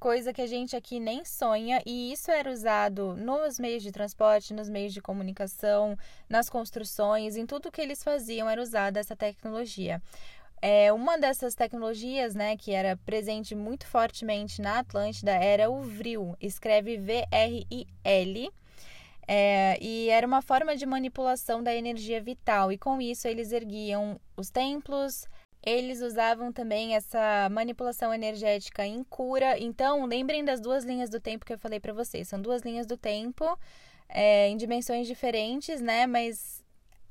coisa 0.05 0.35
que 0.35 0.43
a 0.43 0.47
gente 0.47 0.77
aqui 0.77 1.01
nem 1.01 1.25
sonha, 1.25 1.81
e 1.87 2.13
isso 2.13 2.31
era 2.31 2.51
usado 2.51 3.17
nos 3.17 3.59
meios 3.59 3.83
de 3.83 3.91
transporte, 3.91 4.53
nos 4.53 4.69
meios 4.69 4.93
de 4.93 5.01
comunicação, 5.01 5.97
nas 6.29 6.51
construções, 6.51 7.37
em 7.37 7.47
tudo 7.47 7.73
que 7.73 7.81
eles 7.81 8.05
faziam 8.05 8.51
era 8.51 8.61
usada 8.61 9.01
essa 9.01 9.17
tecnologia. 9.17 10.03
É, 10.61 10.93
uma 10.93 11.17
dessas 11.17 11.55
tecnologias, 11.55 12.35
né, 12.35 12.55
que 12.55 12.73
era 12.73 12.99
presente 12.99 13.55
muito 13.55 13.87
fortemente 13.87 14.61
na 14.61 14.81
Atlântida 14.81 15.33
era 15.33 15.71
o 15.71 15.81
vril, 15.81 16.37
escreve 16.39 16.99
V-R-I-L. 16.99 18.51
É, 19.27 19.79
e 19.81 20.11
era 20.11 20.27
uma 20.27 20.43
forma 20.43 20.77
de 20.77 20.85
manipulação 20.85 21.63
da 21.63 21.75
energia 21.75 22.21
vital, 22.21 22.71
e 22.71 22.77
com 22.77 23.01
isso 23.01 23.27
eles 23.27 23.53
erguiam 23.53 24.21
os 24.37 24.51
templos, 24.51 25.27
eles 25.65 26.03
usavam 26.03 26.53
também 26.53 26.95
essa 26.95 27.49
manipulação 27.51 28.13
energética 28.13 28.87
em 28.87 29.03
cura. 29.05 29.59
Então, 29.59 30.05
lembrem 30.05 30.45
das 30.45 30.61
duas 30.61 30.85
linhas 30.85 31.09
do 31.09 31.21
tempo 31.21 31.45
que 31.45 31.53
eu 31.53 31.59
falei 31.59 31.81
para 31.81 31.93
vocês. 31.93 32.29
São 32.29 32.41
duas 32.41 32.63
linhas 32.63 32.87
do 32.87 32.97
tempo 32.97 33.59
é, 34.09 34.49
em 34.49 34.57
dimensões 34.57 35.07
diferentes, 35.07 35.81
né? 35.81 36.07
Mas 36.07 36.63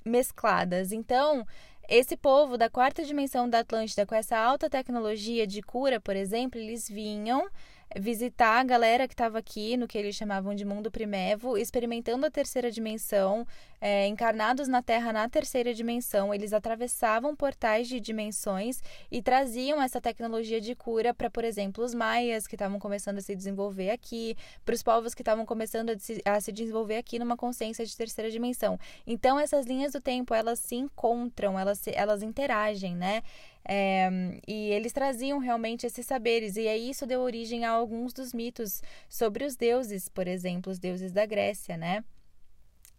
mescladas. 0.05 0.91
Então, 0.91 1.45
esse 1.89 2.15
povo 2.15 2.57
da 2.57 2.69
quarta 2.69 3.03
dimensão 3.03 3.50
da 3.50 3.60
Atlântida, 3.60 4.05
com 4.05 4.15
essa 4.15 4.38
alta 4.38 4.69
tecnologia 4.69 5.48
de 5.48 5.62
cura, 5.62 6.00
por 6.00 6.15
exemplo, 6.15 6.60
eles 6.60 6.88
vinham 6.88 7.48
visitar 7.95 8.59
a 8.59 8.63
galera 8.63 9.07
que 9.07 9.13
estava 9.13 9.38
aqui 9.38 9.77
no 9.77 9.88
que 9.88 9.97
eles 9.97 10.15
chamavam 10.15 10.55
de 10.55 10.65
mundo 10.65 10.89
primevo, 10.89 11.57
experimentando 11.57 12.25
a 12.25 12.31
terceira 12.31 12.71
dimensão, 12.71 13.45
é, 13.79 14.07
encarnados 14.07 14.67
na 14.67 14.81
Terra 14.81 15.12
na 15.12 15.27
terceira 15.27 15.73
dimensão, 15.73 16.33
eles 16.33 16.53
atravessavam 16.53 17.35
portais 17.35 17.88
de 17.88 18.00
dimensões 18.00 18.81
e 19.12 19.21
traziam 19.21 19.81
essa 19.81 20.00
tecnologia 20.00 20.62
de 20.62 20.73
cura 20.73 21.13
para, 21.13 21.29
por 21.29 21.43
exemplo, 21.43 21.83
os 21.83 21.93
maias 21.93 22.47
que 22.47 22.55
estavam 22.55 22.79
começando 22.79 23.17
a 23.17 23.21
se 23.21 23.35
desenvolver 23.35 23.89
aqui, 23.89 24.35
para 24.63 24.73
os 24.73 24.81
povos 24.81 25.13
que 25.13 25.21
estavam 25.21 25.45
começando 25.45 25.89
a 25.89 26.00
se, 26.00 26.21
a 26.23 26.39
se 26.39 26.51
desenvolver 26.51 26.97
aqui 26.97 27.19
numa 27.19 27.35
consciência 27.35 27.85
de 27.85 27.95
terceira 27.95 28.31
dimensão. 28.31 28.79
Então, 29.05 29.39
essas 29.39 29.65
linhas 29.65 29.93
do 29.93 30.01
tempo 30.01 30.33
elas 30.33 30.59
se 30.59 30.75
encontram, 30.75 31.59
elas, 31.59 31.79
se, 31.79 31.91
elas 31.93 32.23
interagem, 32.23 32.95
né? 32.95 33.21
É, 33.65 34.10
e 34.48 34.72
eles 34.72 34.91
traziam 34.91 35.39
realmente 35.39 35.86
esses 35.86 36.05
saberes, 36.05 36.58
e 36.58 36.67
aí 36.67 36.89
isso 36.89 37.05
deu 37.05 37.22
origem 37.22 37.65
a 37.65 37.72
alguns 37.72 38.13
dos 38.13 38.34
mitos 38.34 38.82
sobre 39.08 39.46
os 39.46 39.55
deuses, 39.55 40.10
por 40.10 40.27
exemplo, 40.27 40.72
os 40.72 40.79
deuses 40.79 41.12
da 41.12 41.25
Grécia, 41.25 41.77
né? 41.77 42.03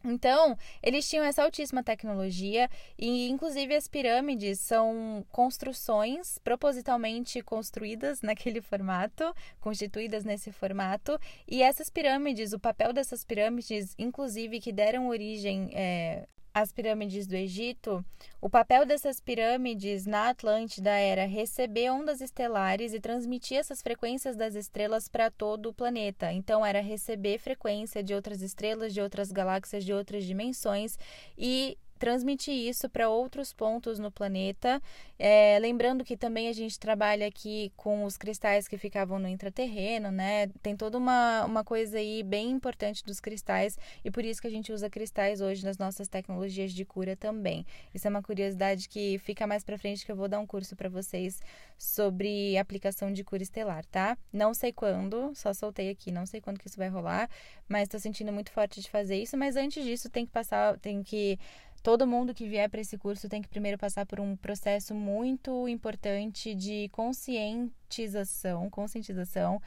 Então, 0.05 0.57
eles 0.83 1.09
tinham 1.09 1.25
essa 1.25 1.43
altíssima 1.43 1.83
tecnologia 1.83 2.69
e, 2.99 3.29
inclusive, 3.31 3.75
as 3.75 3.89
pirâmides 3.89 4.61
são 4.61 5.25
construções 5.33 6.39
propositalmente 6.39 7.41
construídas 7.41 8.21
naquele 8.23 8.61
formato, 8.61 9.35
constituídas 9.61 10.23
nesse 10.23 10.53
formato. 10.53 11.19
E 11.49 11.63
essas 11.63 11.89
pirâmides, 11.89 12.53
o 12.53 12.61
papel 12.61 12.93
dessas 12.93 13.25
pirâmides, 13.25 13.95
inclusive, 13.99 14.61
que 14.61 14.73
deram 14.73 15.09
origem 15.09 15.71
é, 15.73 16.29
as 16.55 16.71
pirâmides 16.71 17.27
do 17.27 17.35
Egito, 17.35 18.05
o 18.41 18.49
papel 18.49 18.87
dessas 18.87 19.19
pirâmides 19.19 20.07
na 20.07 20.29
Atlântida 20.29 20.91
era 20.91 21.27
receber 21.27 21.91
ondas 21.91 22.21
estelares 22.21 22.95
e 22.95 23.01
transmitir 23.01 23.59
essas 23.59 23.83
frequências 23.83 24.37
das 24.37 24.55
estrelas 24.55 25.09
para 25.09 25.33
todo 25.33 25.71
o 25.71 25.75
planeta. 25.75 26.33
Então, 26.33 26.65
era 26.65 26.81
receber 26.81 27.39
frequência 27.39 28.05
de 28.05 28.15
outras 28.15 28.41
estrelas, 28.41 28.95
de 28.95 29.01
outras 29.01 29.33
galáxias, 29.33 29.85
de 29.85 29.93
outras 29.93 30.25
dimensões 30.25 30.97
e 31.37 31.77
transmitir 32.05 32.53
isso 32.53 32.87
para 32.87 33.09
outros 33.09 33.55
pontos 33.55 33.99
no 33.99 34.13
planeta. 34.13 34.79
É, 35.19 35.59
lembrando 35.59 36.05
que 36.05 36.19
também 36.19 36.49
a 36.49 36.53
gente 36.53 36.79
trabalha 36.79 37.27
aqui 37.27 37.73
com 37.79 38.05
os 38.05 38.19
cristais 38.19 38.69
que 38.69 38.77
ficavam 38.77 39.19
no 39.19 39.27
intraterreno, 39.27 40.11
né? 40.11 40.49
Tem 40.63 40.77
toda 40.77 40.99
uma, 40.99 41.47
uma 41.47 41.65
coisa 41.65 41.97
aí 41.97 42.23
bem 42.23 42.51
importante 42.51 43.03
dos 43.03 43.21
cristais 43.21 43.79
e 44.05 44.11
por 44.11 44.23
isso 44.23 44.39
que 44.43 44.47
a 44.47 44.51
gente 44.51 44.71
usa 44.71 44.91
cristais 44.91 45.41
hoje 45.41 45.65
nas 45.65 45.79
nossas 45.79 46.07
tecnologias 46.07 46.75
de 46.75 46.85
cura 46.85 47.17
também. 47.17 47.65
Isso 47.95 48.07
é 48.07 48.11
uma 48.11 48.23
curiosidade 48.23 48.87
que 48.87 49.19
fica 49.21 49.47
mais 49.47 49.65
para 49.65 49.79
frente 49.79 50.05
que 50.05 50.13
eu 50.13 50.17
vou 50.17 50.29
dar 50.29 50.41
um 50.41 50.47
curso 50.47 50.77
para 50.77 50.91
vocês 50.91 51.41
sobre 51.79 52.59
aplicação 52.59 53.11
de 53.11 53.25
cura 53.25 53.43
estelar, 53.43 53.83
tá? 53.87 54.19
Não 54.31 54.53
sei 54.53 54.75
quando, 54.75 55.35
só 55.35 55.55
soltei 55.55 55.89
aqui, 55.89 56.13
não 56.13 56.27
sei 56.27 56.43
quando 56.43 56.59
que 56.59 56.69
isso 56.69 56.77
vai 56.77 56.89
rolar, 56.91 57.31
mas 57.67 57.85
estou 57.85 57.99
sentindo 57.99 58.31
muito 58.31 58.51
forte 58.51 58.83
de 58.83 58.91
fazer 58.91 59.17
isso, 59.17 59.39
mas 59.39 59.57
antes 59.57 59.83
disso 59.83 60.11
tem 60.11 60.27
que 60.27 60.33
passar, 60.33 60.79
tem 60.81 61.03
que 61.03 61.39
todo 61.85 62.07
mundo 62.07 62.33
que 62.33 62.49
vier 62.49 62.69
para 62.71 62.81
esse 62.81 62.97
curso 62.97 63.29
tem 63.29 63.43
que 63.43 63.49
primeiro 63.49 63.77
passar 63.77 64.07
por 64.07 64.19
um 64.19 64.35
processo 64.37 64.95
muito 64.95 65.69
importante 65.69 66.55
de 66.55 66.89
conscientização, 66.89 68.71
conscientização 68.71 69.61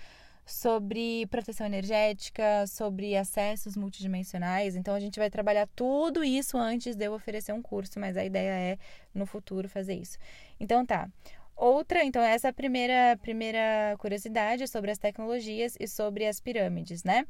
sobre 0.43 1.27
proteção 1.27 1.67
energética, 1.67 2.65
sobre 2.65 3.15
acessos 3.15 3.77
multidimensionais. 3.77 4.75
Então 4.75 4.95
a 4.95 4.99
gente 4.99 5.19
vai 5.19 5.29
trabalhar 5.29 5.67
tudo 5.75 6.23
isso 6.23 6.57
antes 6.57 6.95
de 6.95 7.05
eu 7.05 7.13
oferecer 7.13 7.53
um 7.53 7.61
curso, 7.61 7.99
mas 7.99 8.17
a 8.17 8.25
ideia 8.25 8.73
é 8.73 8.77
no 9.13 9.27
futuro 9.27 9.69
fazer 9.69 9.93
isso. 9.93 10.17
Então 10.59 10.83
tá. 10.83 11.07
Outra, 11.55 12.03
então 12.03 12.23
essa 12.23 12.47
é 12.47 12.49
a 12.49 12.53
primeira 12.53 13.15
primeira 13.21 13.95
curiosidade 13.99 14.67
sobre 14.67 14.89
as 14.89 14.97
tecnologias 14.97 15.77
e 15.79 15.87
sobre 15.87 16.25
as 16.25 16.39
pirâmides, 16.39 17.03
né? 17.03 17.27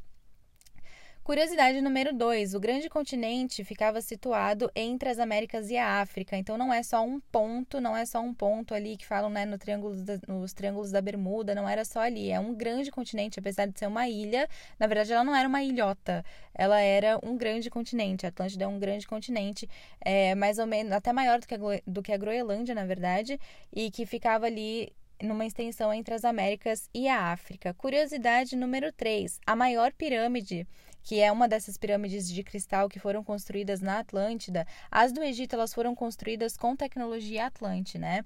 Curiosidade 1.28 1.82
número 1.82 2.14
2: 2.14 2.54
o 2.54 2.60
grande 2.62 2.88
continente 2.88 3.62
ficava 3.66 4.00
situado 4.00 4.72
entre 4.74 5.10
as 5.10 5.20
Américas 5.20 5.70
e 5.70 5.76
a 5.76 6.00
África, 6.00 6.38
então 6.38 6.58
não 6.58 6.74
é 6.74 6.82
só 6.82 7.04
um 7.04 7.20
ponto, 7.20 7.82
não 7.82 7.98
é 7.98 8.06
só 8.06 8.22
um 8.22 8.34
ponto 8.34 8.74
ali 8.74 8.96
que 8.96 9.06
falam 9.06 9.30
né, 9.30 9.44
no 9.46 9.58
triângulo 9.58 10.02
da, 10.04 10.18
nos 10.26 10.54
triângulos 10.54 10.90
da 10.90 11.02
Bermuda, 11.02 11.54
não 11.54 11.68
era 11.68 11.84
só 11.84 12.00
ali, 12.00 12.32
é 12.32 12.40
um 12.40 12.56
grande 12.56 12.90
continente, 12.90 13.40
apesar 13.42 13.66
de 13.66 13.78
ser 13.78 13.88
uma 13.88 14.08
ilha, 14.08 14.48
na 14.80 14.88
verdade 14.88 15.12
ela 15.12 15.26
não 15.26 15.36
era 15.36 15.50
uma 15.50 15.62
ilhota, 15.62 16.24
ela 16.56 16.80
era 16.80 17.20
um 17.22 17.36
grande 17.36 17.70
continente, 17.70 18.26
a 18.26 18.30
Atlântida 18.30 18.64
é 18.64 18.68
um 18.68 18.80
grande 18.80 19.06
continente, 19.06 19.70
é, 20.00 20.34
mais 20.34 20.58
ou 20.60 20.66
menos, 20.66 20.94
até 20.94 21.12
maior 21.12 21.42
do 21.42 21.46
que, 21.46 21.56
a, 21.56 21.58
do 21.86 22.02
que 22.02 22.14
a 22.14 22.18
Groenlândia, 22.18 22.74
na 22.74 22.86
verdade, 22.86 23.38
e 23.76 23.92
que 23.92 24.06
ficava 24.06 24.46
ali 24.46 24.94
numa 25.22 25.46
extensão 25.46 25.94
entre 25.94 26.14
as 26.14 26.24
Américas 26.24 26.90
e 26.94 27.08
a 27.10 27.32
África. 27.34 27.74
Curiosidade 27.74 28.56
número 28.56 28.94
3: 28.94 29.42
a 29.46 29.56
maior 29.58 29.92
pirâmide 29.92 30.66
que 31.08 31.22
é 31.22 31.32
uma 31.32 31.48
dessas 31.48 31.78
pirâmides 31.78 32.30
de 32.30 32.44
cristal 32.44 32.90
que 32.90 33.00
foram 33.00 33.24
construídas 33.24 33.80
na 33.80 34.00
Atlântida, 34.00 34.68
as 34.92 35.14
do 35.14 35.24
Egito 35.24 35.54
elas 35.54 35.74
foram 35.74 35.96
construídas 35.96 36.58
com 36.58 36.76
tecnologia 36.76 37.46
Atlante, 37.46 37.98
né? 37.98 38.26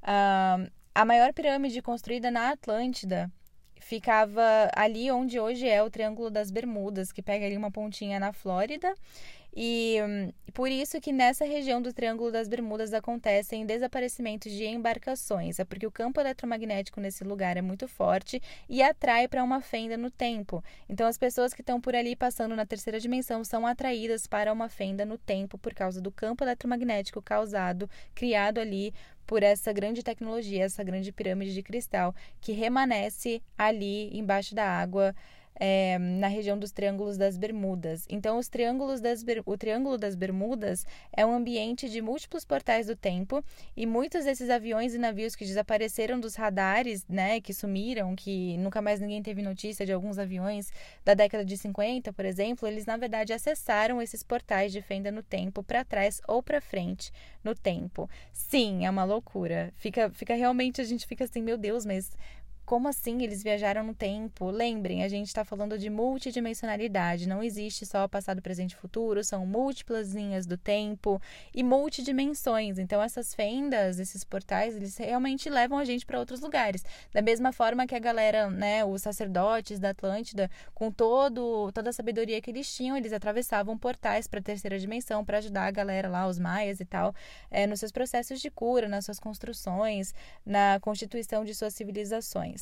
Uh, 0.00 0.70
a 0.94 1.04
maior 1.04 1.32
pirâmide 1.32 1.82
construída 1.82 2.30
na 2.30 2.50
Atlântida 2.50 3.28
ficava 3.80 4.70
ali 4.76 5.10
onde 5.10 5.40
hoje 5.40 5.68
é 5.68 5.82
o 5.82 5.90
Triângulo 5.90 6.30
das 6.30 6.52
Bermudas, 6.52 7.10
que 7.10 7.20
pega 7.20 7.44
ali 7.44 7.56
uma 7.56 7.72
pontinha 7.72 8.20
na 8.20 8.32
Flórida 8.32 8.94
e 9.54 9.98
hum, 10.02 10.32
por 10.52 10.70
isso 10.70 11.00
que 11.00 11.12
nessa 11.12 11.44
região 11.44 11.80
do 11.80 11.92
Triângulo 11.92 12.30
das 12.30 12.48
Bermudas 12.48 12.92
acontecem 12.92 13.66
desaparecimentos 13.66 14.52
de 14.52 14.64
embarcações. 14.64 15.58
É 15.58 15.64
porque 15.64 15.86
o 15.86 15.90
campo 15.90 16.20
eletromagnético 16.20 17.00
nesse 17.00 17.24
lugar 17.24 17.56
é 17.56 17.62
muito 17.62 17.86
forte 17.88 18.42
e 18.68 18.82
atrai 18.82 19.28
para 19.28 19.42
uma 19.42 19.60
fenda 19.60 19.96
no 19.96 20.10
tempo. 20.10 20.62
Então 20.88 21.06
as 21.06 21.18
pessoas 21.18 21.54
que 21.54 21.62
estão 21.62 21.80
por 21.80 21.94
ali 21.94 22.16
passando 22.16 22.56
na 22.56 22.66
terceira 22.66 23.00
dimensão 23.00 23.44
são 23.44 23.66
atraídas 23.66 24.26
para 24.26 24.52
uma 24.52 24.68
fenda 24.68 25.04
no 25.04 25.18
tempo 25.18 25.58
por 25.58 25.74
causa 25.74 26.00
do 26.00 26.10
campo 26.10 26.44
eletromagnético 26.44 27.22
causado, 27.22 27.88
criado 28.14 28.58
ali 28.58 28.92
por 29.26 29.42
essa 29.42 29.72
grande 29.72 30.02
tecnologia, 30.02 30.64
essa 30.64 30.82
grande 30.82 31.12
pirâmide 31.12 31.54
de 31.54 31.62
cristal 31.62 32.14
que 32.40 32.52
remanesce 32.52 33.40
ali 33.56 34.10
embaixo 34.18 34.54
da 34.54 34.64
água 34.64 35.14
é, 35.54 35.98
na 35.98 36.26
região 36.26 36.58
dos 36.58 36.72
Triângulos 36.72 37.16
das 37.18 37.36
Bermudas. 37.36 38.06
Então, 38.08 38.38
os 38.38 38.48
triângulos 38.48 39.00
das, 39.00 39.24
o 39.44 39.56
Triângulo 39.56 39.98
das 39.98 40.14
Bermudas 40.14 40.86
é 41.12 41.24
um 41.24 41.34
ambiente 41.34 41.88
de 41.88 42.00
múltiplos 42.00 42.44
portais 42.44 42.86
do 42.86 42.96
tempo 42.96 43.44
e 43.76 43.84
muitos 43.86 44.24
desses 44.24 44.48
aviões 44.48 44.94
e 44.94 44.98
navios 44.98 45.36
que 45.36 45.44
desapareceram 45.44 46.18
dos 46.18 46.34
radares, 46.34 47.06
né, 47.08 47.40
que 47.40 47.52
sumiram, 47.52 48.16
que 48.16 48.56
nunca 48.58 48.80
mais 48.80 49.00
ninguém 49.00 49.22
teve 49.22 49.42
notícia 49.42 49.84
de 49.84 49.92
alguns 49.92 50.18
aviões 50.18 50.72
da 51.04 51.14
década 51.14 51.44
de 51.44 51.56
50, 51.56 52.12
por 52.12 52.24
exemplo, 52.24 52.66
eles 52.66 52.86
na 52.86 52.96
verdade 52.96 53.32
acessaram 53.32 54.00
esses 54.00 54.22
portais 54.22 54.72
de 54.72 54.80
fenda 54.80 55.10
no 55.12 55.22
tempo 55.22 55.62
para 55.62 55.84
trás 55.84 56.20
ou 56.26 56.42
para 56.42 56.60
frente 56.60 57.12
no 57.44 57.54
tempo. 57.54 58.08
Sim, 58.32 58.84
é 58.86 58.90
uma 58.90 59.04
loucura. 59.04 59.72
Fica, 59.76 60.10
fica 60.10 60.34
realmente 60.34 60.80
a 60.80 60.84
gente 60.84 61.06
fica 61.06 61.24
assim, 61.24 61.42
meu 61.42 61.58
Deus, 61.58 61.84
mas 61.84 62.16
como 62.70 62.86
assim 62.86 63.20
eles 63.24 63.42
viajaram 63.42 63.82
no 63.82 63.92
tempo? 63.92 64.48
Lembrem, 64.48 65.02
a 65.02 65.08
gente 65.08 65.26
está 65.26 65.44
falando 65.44 65.76
de 65.76 65.90
multidimensionalidade. 65.90 67.26
Não 67.26 67.42
existe 67.42 67.84
só 67.84 68.06
passado, 68.06 68.40
presente 68.40 68.74
e 68.74 68.76
futuro, 68.76 69.24
são 69.24 69.44
múltiplas 69.44 70.12
linhas 70.12 70.46
do 70.46 70.56
tempo 70.56 71.20
e 71.52 71.64
multidimensões. 71.64 72.78
Então, 72.78 73.02
essas 73.02 73.34
fendas, 73.34 73.98
esses 73.98 74.22
portais, 74.22 74.76
eles 74.76 74.96
realmente 74.96 75.50
levam 75.50 75.78
a 75.78 75.84
gente 75.84 76.06
para 76.06 76.20
outros 76.20 76.40
lugares. 76.40 76.84
Da 77.12 77.20
mesma 77.20 77.52
forma 77.52 77.88
que 77.88 77.94
a 77.96 77.98
galera, 77.98 78.48
né, 78.48 78.84
os 78.84 79.02
sacerdotes 79.02 79.80
da 79.80 79.90
Atlântida, 79.90 80.48
com 80.72 80.92
todo, 80.92 81.72
toda 81.72 81.90
a 81.90 81.92
sabedoria 81.92 82.40
que 82.40 82.52
eles 82.52 82.72
tinham, 82.72 82.96
eles 82.96 83.12
atravessavam 83.12 83.76
portais 83.76 84.28
para 84.28 84.38
a 84.38 84.44
terceira 84.44 84.78
dimensão 84.78 85.24
para 85.24 85.38
ajudar 85.38 85.66
a 85.66 85.72
galera 85.72 86.08
lá, 86.08 86.24
os 86.28 86.38
maias 86.38 86.78
e 86.78 86.84
tal, 86.84 87.16
é, 87.50 87.66
nos 87.66 87.80
seus 87.80 87.90
processos 87.90 88.40
de 88.40 88.48
cura, 88.48 88.88
nas 88.88 89.06
suas 89.06 89.18
construções, 89.18 90.14
na 90.46 90.78
constituição 90.80 91.44
de 91.44 91.52
suas 91.52 91.74
civilizações. 91.74 92.59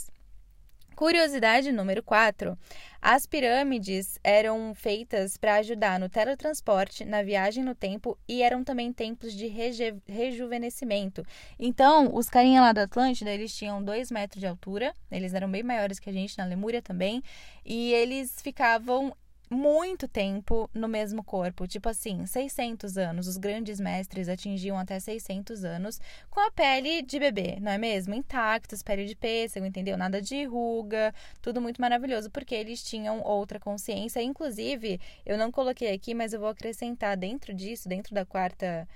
Curiosidade 0.99 1.71
número 1.71 2.03
4. 2.03 2.59
As 3.01 3.25
pirâmides 3.25 4.19
eram 4.25 4.75
feitas 4.75 5.37
para 5.37 5.55
ajudar 5.55 6.01
no 6.01 6.09
teletransporte, 6.09 7.05
na 7.05 7.23
viagem 7.23 7.63
no 7.63 7.73
tempo 7.73 8.19
e 8.29 8.43
eram 8.43 8.65
também 8.65 8.93
templos 8.93 9.33
de 9.33 9.47
reju 9.47 10.03
rejuvenescimento. 10.09 11.25
Então, 11.57 12.13
os 12.13 12.29
carinha 12.29 12.61
lá 12.61 12.73
da 12.73 12.83
Atlântida, 12.83 13.31
eles 13.31 13.57
tinham 13.57 13.81
2 13.81 14.11
metros 14.11 14.41
de 14.41 14.49
altura, 14.49 14.93
eles 15.09 15.35
eram 15.35 15.49
bem 15.49 15.63
maiores 15.63 16.01
que 16.01 16.11
a 16.11 16.13
gente 16.13 16.37
na 16.37 16.45
Lemúria 16.45 16.83
também, 16.83 17.23
e 17.65 17.93
eles 17.93 18.43
ficavam 18.43 19.17
muito 19.51 20.07
tempo 20.07 20.69
no 20.75 20.89
mesmo 20.89 21.23
corpo, 21.23 21.67
tipo 21.67 21.89
assim, 21.89 22.27
600 22.27 22.99
anos. 22.99 23.27
Os 23.27 23.37
grandes 23.37 23.81
mestres 23.81 24.29
atingiam 24.29 24.79
até 24.79 24.99
600 25.01 25.65
anos 25.65 26.01
com 26.31 26.41
a 26.41 26.51
pele 26.51 27.03
de 27.03 27.19
bebê, 27.19 27.59
não 27.61 27.73
é 27.73 27.79
mesmo? 27.79 28.15
Intactos, 28.15 28.83
pele 28.83 29.07
de 29.07 29.17
pêssego, 29.17 29.67
entendeu? 29.67 29.97
Nada 29.97 30.21
de 30.21 30.45
ruga, 30.45 31.15
tudo 31.41 31.61
muito 31.61 31.81
maravilhoso, 31.81 32.31
porque 32.31 32.55
eles 32.55 32.83
tinham 32.83 33.21
outra 33.23 33.59
consciência. 33.59 34.23
Inclusive, 34.23 35.01
eu 35.25 35.39
não 35.39 35.51
coloquei 35.51 35.93
aqui, 35.93 36.15
mas 36.15 36.33
eu 36.33 36.41
vou 36.41 36.49
acrescentar 36.49 37.17
dentro 37.17 37.55
disso, 37.55 37.89
dentro 37.89 38.15
da 38.15 38.25
quarta 38.25 38.87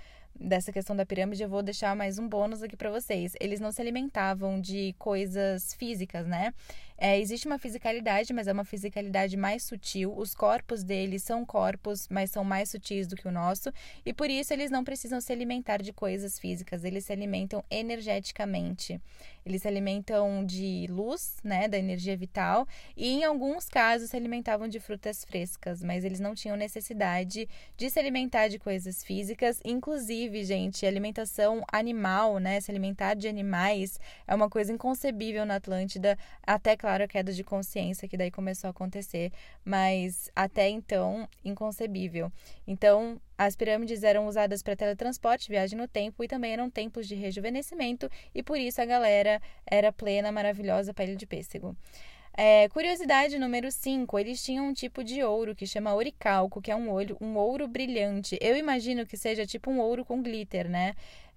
dessa 0.43 0.73
questão 0.73 0.95
da 0.95 1.07
pirâmide, 1.07 1.43
eu 1.43 1.49
vou 1.49 1.63
deixar 1.63 1.95
mais 1.95 2.19
um 2.19 2.29
bônus 2.29 2.63
aqui 2.63 2.77
para 2.77 2.91
vocês. 2.91 3.35
Eles 3.41 3.61
não 3.61 3.71
se 3.71 3.81
alimentavam 3.81 4.61
de 4.61 4.95
coisas 4.99 5.75
físicas, 5.75 6.27
né? 6.27 6.53
É, 7.05 7.19
existe 7.19 7.49
uma 7.49 7.59
fisicalidade, 7.59 8.33
mas 8.33 8.47
é 8.47 8.53
uma 8.53 8.65
fisicalidade 8.65 9.37
mais 9.37 9.65
sutil. 9.65 10.17
Os 10.17 10.37
corpos 10.37 10.85
deles 10.85 11.25
são 11.25 11.45
corpos, 11.45 12.07
mas 12.09 12.31
são 12.31 12.45
mais 12.45 12.71
sutis 12.71 13.09
do 13.09 13.17
que 13.17 13.27
o 13.27 13.33
nosso, 13.33 13.73
e 14.07 14.13
por 14.13 14.31
isso 14.31 14.53
eles 14.53 14.71
não 14.71 14.85
precisam 14.85 15.21
se 15.21 15.33
alimentar 15.33 15.83
de 15.83 15.93
coisas 15.93 16.39
físicas, 16.39 16.85
eles 16.85 17.05
se 17.05 17.13
alimentam 17.13 17.65
energeticamente. 17.69 19.01
Eles 19.45 19.63
se 19.63 19.69
alimentam 19.69 20.47
de 20.47 20.87
luz, 20.89 21.39
né, 21.43 21.67
da 21.67 21.77
energia 21.77 22.17
vital, 22.17 22.69
e 22.97 23.09
em 23.09 23.25
alguns 23.25 23.69
casos 23.69 24.11
se 24.11 24.17
alimentavam 24.17 24.69
de 24.69 24.79
frutas 24.79 25.25
frescas, 25.25 25.83
mas 25.83 26.05
eles 26.05 26.21
não 26.21 26.37
tinham 26.37 26.57
necessidade 26.57 27.49
de 27.77 27.91
se 27.91 27.99
alimentar 27.99 28.47
de 28.47 28.61
coisas 28.61 29.03
físicas. 29.03 29.61
Inclusive, 29.65 30.32
gente, 30.45 30.87
alimentação 30.87 31.65
animal, 31.73 32.39
né, 32.39 32.61
se 32.61 32.71
alimentar 32.71 33.15
de 33.15 33.29
animais 33.29 33.99
é 34.27 34.35
uma 34.35 34.49
coisa 34.49 34.73
inconcebível 34.73 35.45
na 35.45 35.57
Atlântida, 35.57 36.17
até 36.47 36.77
claro 36.77 37.05
a 37.05 37.09
queda 37.09 37.33
de 37.33 37.43
consciência 37.43 38.09
que 38.09 38.17
daí 38.17 38.31
começou 38.31 38.69
a 38.69 38.71
acontecer, 38.71 39.33
mas 39.65 40.31
até 40.35 40.69
então 40.69 41.29
inconcebível. 41.45 42.33
Então, 42.67 43.21
as 43.37 43.57
pirâmides 43.57 44.03
eram 44.03 44.27
usadas 44.27 44.63
para 44.63 44.77
teletransporte, 44.77 45.49
viagem 45.49 45.79
no 45.79 45.89
tempo 45.89 46.23
e 46.23 46.29
também 46.29 46.53
eram 46.53 46.71
templos 46.71 47.09
de 47.09 47.15
rejuvenescimento, 47.15 48.09
e 48.35 48.43
por 48.43 48.59
isso 48.59 48.81
a 48.81 48.85
galera 48.85 49.41
era 49.67 49.93
plena, 49.93 50.31
maravilhosa 50.31 50.95
Ilha 50.99 51.17
de 51.17 51.27
Pêssego. 51.27 51.77
É, 52.35 52.69
curiosidade 52.71 53.39
número 53.39 53.71
5, 53.71 54.19
eles 54.19 54.43
tinham 54.43 54.69
um 54.69 54.73
tipo 54.73 55.05
de 55.05 55.23
ouro 55.23 55.55
que 55.55 55.67
chama 55.67 55.95
oricalco, 55.95 56.63
que 56.63 56.71
é 56.71 56.77
um, 56.77 56.91
olho, 56.91 57.17
um 57.21 57.37
ouro 57.37 57.69
brilhante. 57.69 58.39
Eu 58.41 58.57
imagino 58.57 59.05
que 59.07 59.17
seja 59.17 59.47
tipo 59.47 59.71
um 59.71 59.79
ouro 59.79 60.05
com 60.05 60.23
glitter, 60.23 60.69
né? 60.69 60.95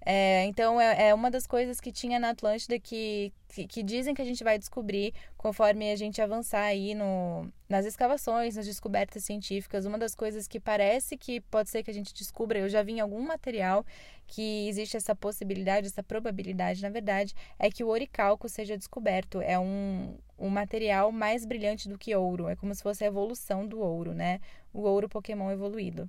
É, 0.08 0.44
então, 0.44 0.80
é, 0.80 1.08
é, 1.08 1.14
uma 1.14 1.28
das 1.28 1.48
coisas 1.48 1.80
que 1.80 1.90
tinha 1.90 2.20
na 2.20 2.30
Atlântida 2.30 2.78
que, 2.78 3.32
que, 3.48 3.66
que, 3.66 3.82
dizem 3.82 4.14
que 4.14 4.22
a 4.22 4.24
gente 4.24 4.44
vai 4.44 4.56
descobrir 4.56 5.12
conforme 5.36 5.90
a 5.90 5.96
gente 5.96 6.22
avançar 6.22 6.62
aí 6.62 6.94
no, 6.94 7.50
nas 7.68 7.84
escavações, 7.84 8.54
nas 8.54 8.66
descobertas 8.66 9.24
científicas. 9.24 9.84
Uma 9.84 9.98
das 9.98 10.14
coisas 10.14 10.46
que 10.46 10.60
parece 10.60 11.16
que 11.16 11.40
pode 11.40 11.70
ser 11.70 11.82
que 11.82 11.90
a 11.90 11.94
gente 11.94 12.14
descubra, 12.14 12.60
eu 12.60 12.68
já 12.68 12.84
vi 12.84 12.92
em 12.92 13.00
algum 13.00 13.20
material 13.20 13.84
que 14.28 14.68
existe 14.68 14.96
essa 14.96 15.12
possibilidade, 15.12 15.88
essa 15.88 16.04
probabilidade, 16.04 16.82
na 16.82 16.88
verdade, 16.88 17.34
é 17.58 17.68
que 17.68 17.82
o 17.82 17.88
oricalco 17.88 18.48
seja 18.48 18.78
descoberto. 18.78 19.40
É 19.40 19.58
um, 19.58 20.16
um 20.38 20.48
material 20.48 21.10
mais 21.10 21.44
brilhante 21.44 21.88
do 21.88 21.98
que 21.98 22.14
ouro. 22.14 22.46
É 22.46 22.54
como 22.54 22.72
se 22.72 22.82
fosse 22.82 23.02
a 23.02 23.08
evolução 23.08 23.66
do 23.66 23.80
ouro, 23.80 24.14
né? 24.14 24.38
O 24.72 24.82
ouro 24.82 25.08
Pokémon 25.08 25.50
evoluído. 25.50 26.08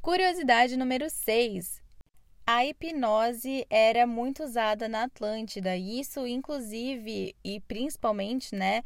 Curiosidade 0.00 0.76
número 0.76 1.10
6 1.10 1.87
a 2.50 2.64
hipnose 2.64 3.66
era 3.68 4.06
muito 4.06 4.42
usada 4.42 4.88
na 4.88 5.02
Atlântida, 5.04 5.76
isso 5.76 6.26
inclusive 6.26 7.36
e 7.44 7.60
principalmente, 7.60 8.54
né, 8.54 8.82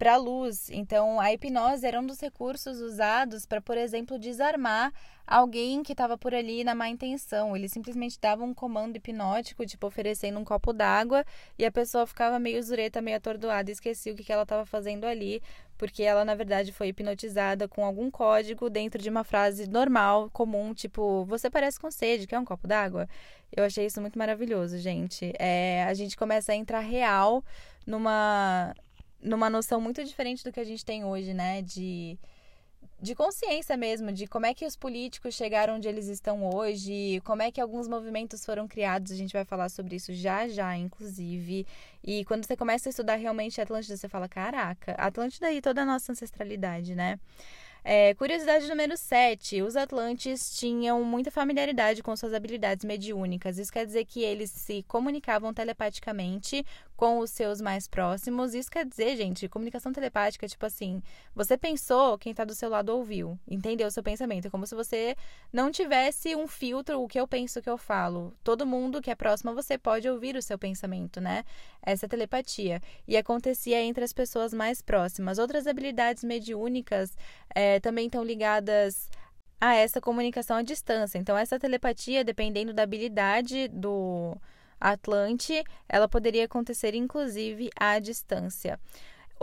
para 0.00 0.14
a 0.14 0.16
luz. 0.16 0.70
Então, 0.70 1.20
a 1.20 1.30
hipnose 1.30 1.86
era 1.86 2.00
um 2.00 2.06
dos 2.06 2.18
recursos 2.18 2.80
usados 2.80 3.44
para, 3.44 3.60
por 3.60 3.76
exemplo, 3.76 4.18
desarmar 4.18 4.90
alguém 5.26 5.82
que 5.82 5.92
estava 5.92 6.16
por 6.16 6.34
ali 6.34 6.64
na 6.64 6.74
má 6.74 6.88
intenção. 6.88 7.54
Ele 7.54 7.68
simplesmente 7.68 8.18
dava 8.18 8.42
um 8.42 8.54
comando 8.54 8.96
hipnótico, 8.96 9.66
tipo 9.66 9.86
oferecendo 9.86 10.38
um 10.38 10.44
copo 10.44 10.72
d'água, 10.72 11.22
e 11.58 11.66
a 11.66 11.70
pessoa 11.70 12.06
ficava 12.06 12.38
meio 12.38 12.62
zureta, 12.62 13.02
meio 13.02 13.18
atordoada 13.18 13.70
e 13.70 13.74
esquecia 13.74 14.14
o 14.14 14.16
que, 14.16 14.24
que 14.24 14.32
ela 14.32 14.44
estava 14.44 14.64
fazendo 14.64 15.04
ali, 15.04 15.42
porque 15.76 16.02
ela, 16.02 16.24
na 16.24 16.34
verdade, 16.34 16.72
foi 16.72 16.88
hipnotizada 16.88 17.68
com 17.68 17.84
algum 17.84 18.10
código 18.10 18.70
dentro 18.70 19.02
de 19.02 19.10
uma 19.10 19.22
frase 19.22 19.68
normal, 19.68 20.30
comum, 20.32 20.72
tipo, 20.72 21.26
você 21.26 21.50
parece 21.50 21.78
com 21.78 21.90
sede, 21.90 22.26
quer 22.26 22.38
um 22.38 22.44
copo 22.46 22.66
d'água? 22.66 23.06
Eu 23.54 23.64
achei 23.64 23.84
isso 23.84 24.00
muito 24.00 24.18
maravilhoso, 24.18 24.78
gente. 24.78 25.30
É, 25.38 25.84
a 25.84 25.92
gente 25.92 26.16
começa 26.16 26.52
a 26.52 26.56
entrar 26.56 26.80
real 26.80 27.44
numa, 27.86 28.74
numa 29.22 29.50
noção 29.50 29.80
muito 29.80 30.02
diferente 30.04 30.44
do 30.44 30.52
que 30.52 30.60
a 30.60 30.64
gente 30.64 30.84
tem 30.84 31.04
hoje, 31.04 31.34
né? 31.34 31.62
De 31.62 32.18
de 33.02 33.14
consciência 33.14 33.76
mesmo, 33.76 34.12
de 34.12 34.26
como 34.26 34.44
é 34.44 34.52
que 34.52 34.66
os 34.66 34.76
políticos 34.76 35.34
chegaram 35.34 35.76
onde 35.76 35.88
eles 35.88 36.06
estão 36.06 36.44
hoje, 36.54 37.20
como 37.24 37.40
é 37.40 37.50
que 37.50 37.60
alguns 37.60 37.88
movimentos 37.88 38.44
foram 38.44 38.68
criados, 38.68 39.10
a 39.10 39.16
gente 39.16 39.32
vai 39.32 39.44
falar 39.44 39.70
sobre 39.70 39.96
isso 39.96 40.12
já 40.12 40.46
já, 40.48 40.76
inclusive. 40.76 41.66
E 42.04 42.24
quando 42.26 42.44
você 42.44 42.56
começa 42.56 42.88
a 42.88 42.90
estudar 42.90 43.16
realmente 43.16 43.60
Atlântida, 43.60 43.96
você 43.96 44.08
fala, 44.08 44.28
caraca, 44.28 44.92
Atlântida 44.92 45.50
e 45.50 45.62
toda 45.62 45.82
a 45.82 45.86
nossa 45.86 46.12
ancestralidade, 46.12 46.94
né? 46.94 47.18
É, 47.82 48.12
curiosidade 48.14 48.68
número 48.68 48.94
7. 48.96 49.62
Os 49.62 49.74
Atlantes 49.74 50.58
tinham 50.58 51.02
muita 51.02 51.30
familiaridade 51.30 52.02
com 52.02 52.14
suas 52.14 52.34
habilidades 52.34 52.84
mediúnicas. 52.84 53.58
Isso 53.58 53.72
quer 53.72 53.86
dizer 53.86 54.04
que 54.04 54.22
eles 54.22 54.50
se 54.50 54.82
comunicavam 54.82 55.54
telepaticamente 55.54 56.64
com 57.00 57.18
os 57.18 57.30
seus 57.30 57.62
mais 57.62 57.88
próximos. 57.88 58.52
Isso 58.52 58.70
quer 58.70 58.84
dizer, 58.84 59.16
gente, 59.16 59.48
comunicação 59.48 59.90
telepática, 59.90 60.46
tipo 60.46 60.66
assim, 60.66 61.02
você 61.34 61.56
pensou, 61.56 62.18
quem 62.18 62.34
tá 62.34 62.44
do 62.44 62.54
seu 62.54 62.68
lado 62.68 62.90
ouviu, 62.90 63.38
entendeu 63.48 63.88
o 63.88 63.90
seu 63.90 64.02
pensamento. 64.02 64.48
É 64.48 64.50
como 64.50 64.66
se 64.66 64.74
você 64.74 65.16
não 65.50 65.70
tivesse 65.70 66.36
um 66.36 66.46
filtro, 66.46 67.00
o 67.00 67.08
que 67.08 67.18
eu 67.18 67.26
penso, 67.26 67.58
o 67.58 67.62
que 67.62 67.70
eu 67.70 67.78
falo. 67.78 68.34
Todo 68.44 68.66
mundo 68.66 69.00
que 69.00 69.10
é 69.10 69.14
próximo 69.14 69.50
a 69.50 69.54
você 69.54 69.78
pode 69.78 70.06
ouvir 70.10 70.36
o 70.36 70.42
seu 70.42 70.58
pensamento, 70.58 71.22
né? 71.22 71.42
Essa 71.82 72.04
é 72.04 72.08
telepatia. 72.08 72.82
E 73.08 73.16
acontecia 73.16 73.80
entre 73.80 74.04
as 74.04 74.12
pessoas 74.12 74.52
mais 74.52 74.82
próximas. 74.82 75.38
Outras 75.38 75.66
habilidades 75.66 76.22
mediúnicas 76.22 77.16
é, 77.54 77.80
também 77.80 78.08
estão 78.08 78.22
ligadas 78.22 79.08
a 79.58 79.74
essa 79.74 80.02
comunicação 80.02 80.58
à 80.58 80.62
distância. 80.62 81.16
Então, 81.16 81.38
essa 81.38 81.58
telepatia, 81.58 82.22
dependendo 82.22 82.74
da 82.74 82.82
habilidade 82.82 83.68
do 83.68 84.36
Atlante, 84.80 85.62
ela 85.88 86.08
poderia 86.08 86.46
acontecer 86.46 86.94
inclusive 86.94 87.70
à 87.78 87.98
distância. 87.98 88.78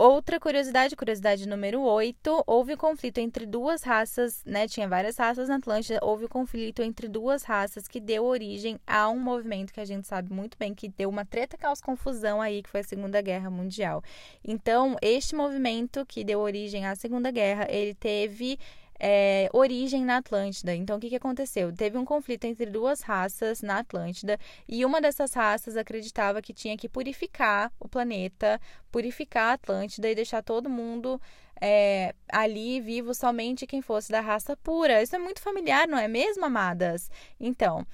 Outra 0.00 0.38
curiosidade, 0.38 0.94
curiosidade 0.94 1.48
número 1.48 1.80
8, 1.80 2.44
houve 2.46 2.76
conflito 2.76 3.18
entre 3.18 3.44
duas 3.44 3.82
raças, 3.82 4.44
né? 4.44 4.68
Tinha 4.68 4.86
várias 4.86 5.16
raças 5.16 5.48
na 5.48 5.56
Atlântida, 5.56 5.98
houve 6.00 6.28
conflito 6.28 6.82
entre 6.82 7.08
duas 7.08 7.42
raças 7.42 7.88
que 7.88 7.98
deu 7.98 8.24
origem 8.24 8.78
a 8.86 9.08
um 9.08 9.18
movimento 9.18 9.72
que 9.72 9.80
a 9.80 9.84
gente 9.84 10.06
sabe 10.06 10.32
muito 10.32 10.56
bem 10.56 10.72
que 10.72 10.88
deu 10.88 11.10
uma 11.10 11.24
treta 11.24 11.58
causa 11.58 11.82
confusão 11.82 12.40
aí, 12.40 12.62
que 12.62 12.68
foi 12.70 12.78
a 12.78 12.84
Segunda 12.84 13.20
Guerra 13.20 13.50
Mundial. 13.50 14.00
Então, 14.44 14.96
este 15.02 15.34
movimento 15.34 16.06
que 16.06 16.22
deu 16.22 16.38
origem 16.38 16.86
à 16.86 16.94
Segunda 16.94 17.32
Guerra, 17.32 17.66
ele 17.68 17.94
teve 17.96 18.56
é, 18.98 19.48
origem 19.52 20.04
na 20.04 20.18
Atlântida. 20.18 20.74
Então, 20.74 20.96
o 20.96 21.00
que, 21.00 21.08
que 21.08 21.16
aconteceu? 21.16 21.72
Teve 21.72 21.96
um 21.98 22.04
conflito 22.04 22.44
entre 22.44 22.66
duas 22.66 23.00
raças 23.00 23.62
na 23.62 23.78
Atlântida 23.78 24.38
e 24.68 24.84
uma 24.84 25.00
dessas 25.00 25.32
raças 25.32 25.76
acreditava 25.76 26.42
que 26.42 26.52
tinha 26.52 26.76
que 26.76 26.88
purificar 26.88 27.72
o 27.78 27.88
planeta, 27.88 28.60
purificar 28.90 29.50
a 29.50 29.52
Atlântida 29.54 30.10
e 30.10 30.14
deixar 30.14 30.42
todo 30.42 30.68
mundo 30.68 31.20
é, 31.60 32.14
ali 32.28 32.80
vivo 32.80 33.14
somente 33.14 33.66
quem 33.66 33.82
fosse 33.82 34.10
da 34.10 34.20
raça 34.20 34.56
pura. 34.56 35.02
Isso 35.02 35.14
é 35.14 35.18
muito 35.18 35.40
familiar, 35.40 35.86
não 35.86 35.98
é 35.98 36.08
mesmo, 36.08 36.44
amadas? 36.44 37.10
Então, 37.38 37.86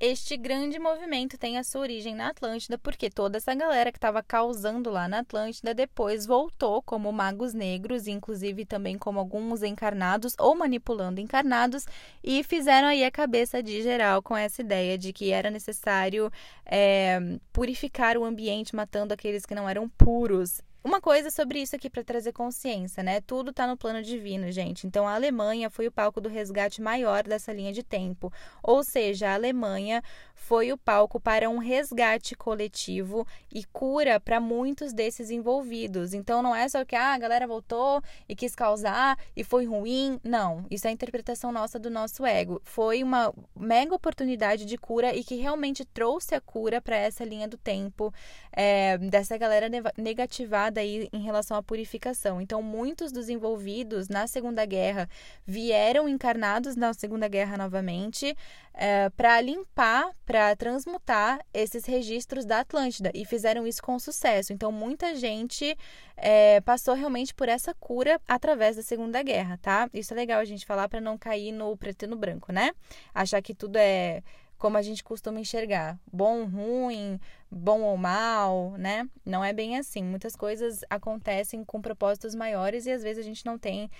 este 0.00 0.36
grande 0.36 0.78
movimento 0.78 1.36
tem 1.36 1.58
a 1.58 1.64
sua 1.64 1.80
origem 1.80 2.14
na 2.14 2.28
Atlântida, 2.28 2.78
porque 2.78 3.10
toda 3.10 3.38
essa 3.38 3.54
galera 3.54 3.90
que 3.90 3.98
estava 3.98 4.22
causando 4.22 4.90
lá 4.90 5.08
na 5.08 5.20
Atlântida 5.20 5.74
depois 5.74 6.24
voltou 6.24 6.80
como 6.80 7.12
magos 7.12 7.52
negros, 7.52 8.06
inclusive 8.06 8.64
também 8.64 8.96
como 8.96 9.18
alguns 9.18 9.62
encarnados 9.62 10.34
ou 10.38 10.54
manipulando 10.54 11.20
encarnados, 11.20 11.84
e 12.22 12.44
fizeram 12.44 12.88
aí 12.88 13.04
a 13.04 13.10
cabeça 13.10 13.62
de 13.62 13.82
geral 13.82 14.22
com 14.22 14.36
essa 14.36 14.62
ideia 14.62 14.96
de 14.96 15.12
que 15.12 15.32
era 15.32 15.50
necessário 15.50 16.30
é, 16.64 17.18
purificar 17.52 18.16
o 18.16 18.24
ambiente, 18.24 18.76
matando 18.76 19.12
aqueles 19.12 19.44
que 19.44 19.54
não 19.54 19.68
eram 19.68 19.88
puros. 19.88 20.60
Uma 20.88 21.02
coisa 21.02 21.30
sobre 21.30 21.60
isso 21.60 21.76
aqui 21.76 21.90
para 21.90 22.02
trazer 22.02 22.32
consciência, 22.32 23.02
né? 23.02 23.20
Tudo 23.20 23.50
está 23.50 23.66
no 23.66 23.76
plano 23.76 24.02
divino, 24.02 24.50
gente. 24.50 24.86
Então 24.86 25.06
a 25.06 25.16
Alemanha 25.16 25.68
foi 25.68 25.86
o 25.86 25.92
palco 25.92 26.18
do 26.18 26.30
resgate 26.30 26.80
maior 26.80 27.24
dessa 27.24 27.52
linha 27.52 27.74
de 27.74 27.82
tempo. 27.82 28.32
Ou 28.62 28.82
seja, 28.82 29.28
a 29.28 29.34
Alemanha 29.34 30.02
foi 30.34 30.72
o 30.72 30.78
palco 30.78 31.20
para 31.20 31.50
um 31.50 31.58
resgate 31.58 32.34
coletivo 32.34 33.26
e 33.52 33.64
cura 33.64 34.18
para 34.18 34.40
muitos 34.40 34.94
desses 34.94 35.30
envolvidos. 35.30 36.14
Então 36.14 36.40
não 36.40 36.56
é 36.56 36.66
só 36.66 36.82
que 36.86 36.96
ah, 36.96 37.12
a 37.12 37.18
galera 37.18 37.46
voltou 37.46 38.00
e 38.26 38.34
quis 38.34 38.54
causar 38.54 39.18
e 39.36 39.44
foi 39.44 39.66
ruim. 39.66 40.18
Não, 40.24 40.64
isso 40.70 40.86
é 40.86 40.90
a 40.90 40.92
interpretação 40.92 41.52
nossa 41.52 41.78
do 41.78 41.90
nosso 41.90 42.24
ego. 42.24 42.62
Foi 42.64 43.02
uma 43.02 43.34
mega 43.54 43.94
oportunidade 43.94 44.64
de 44.64 44.78
cura 44.78 45.14
e 45.14 45.22
que 45.22 45.34
realmente 45.34 45.84
trouxe 45.84 46.34
a 46.34 46.40
cura 46.40 46.80
para 46.80 46.96
essa 46.96 47.24
linha 47.24 47.46
do 47.46 47.58
tempo, 47.58 48.10
é, 48.50 48.96
dessa 48.96 49.36
galera 49.36 49.68
negativada 49.98 50.77
em 50.82 51.20
relação 51.22 51.56
à 51.56 51.62
purificação. 51.62 52.40
Então, 52.40 52.62
muitos 52.62 53.12
dos 53.12 53.28
envolvidos 53.28 54.08
na 54.08 54.26
Segunda 54.26 54.64
Guerra 54.64 55.08
vieram 55.46 56.08
encarnados 56.08 56.76
na 56.76 56.92
Segunda 56.92 57.28
Guerra 57.28 57.56
novamente 57.56 58.36
é, 58.74 59.10
para 59.10 59.40
limpar, 59.40 60.10
para 60.24 60.54
transmutar 60.56 61.44
esses 61.52 61.84
registros 61.84 62.44
da 62.44 62.60
Atlântida 62.60 63.10
e 63.14 63.24
fizeram 63.24 63.66
isso 63.66 63.82
com 63.82 63.98
sucesso. 63.98 64.52
Então, 64.52 64.70
muita 64.70 65.14
gente 65.14 65.76
é, 66.16 66.60
passou 66.60 66.94
realmente 66.94 67.34
por 67.34 67.48
essa 67.48 67.74
cura 67.74 68.20
através 68.26 68.76
da 68.76 68.82
Segunda 68.82 69.22
Guerra, 69.22 69.58
tá? 69.60 69.88
Isso 69.92 70.12
é 70.14 70.16
legal 70.16 70.40
a 70.40 70.44
gente 70.44 70.64
falar 70.66 70.88
para 70.88 71.00
não 71.00 71.18
cair 71.18 71.52
no 71.52 71.76
preto 71.76 72.04
e 72.04 72.08
no 72.08 72.16
branco, 72.16 72.52
né? 72.52 72.72
Achar 73.14 73.42
que 73.42 73.54
tudo 73.54 73.76
é 73.76 74.22
como 74.58 74.76
a 74.76 74.82
gente 74.82 75.04
costuma 75.04 75.38
enxergar, 75.38 75.96
bom, 76.12 76.44
ruim, 76.44 77.20
bom 77.50 77.80
ou 77.82 77.96
mal, 77.96 78.72
né? 78.78 79.08
Não 79.24 79.44
é 79.44 79.52
bem 79.52 79.76
assim. 79.76 80.02
Muitas 80.02 80.36
coisas 80.36 80.84
acontecem 80.90 81.64
com 81.64 81.80
propósitos 81.80 82.34
maiores 82.34 82.86
e 82.86 82.90
às 82.90 83.02
vezes 83.02 83.24
a 83.24 83.26
gente 83.26 83.44
não 83.46 83.58
tem 83.58 83.90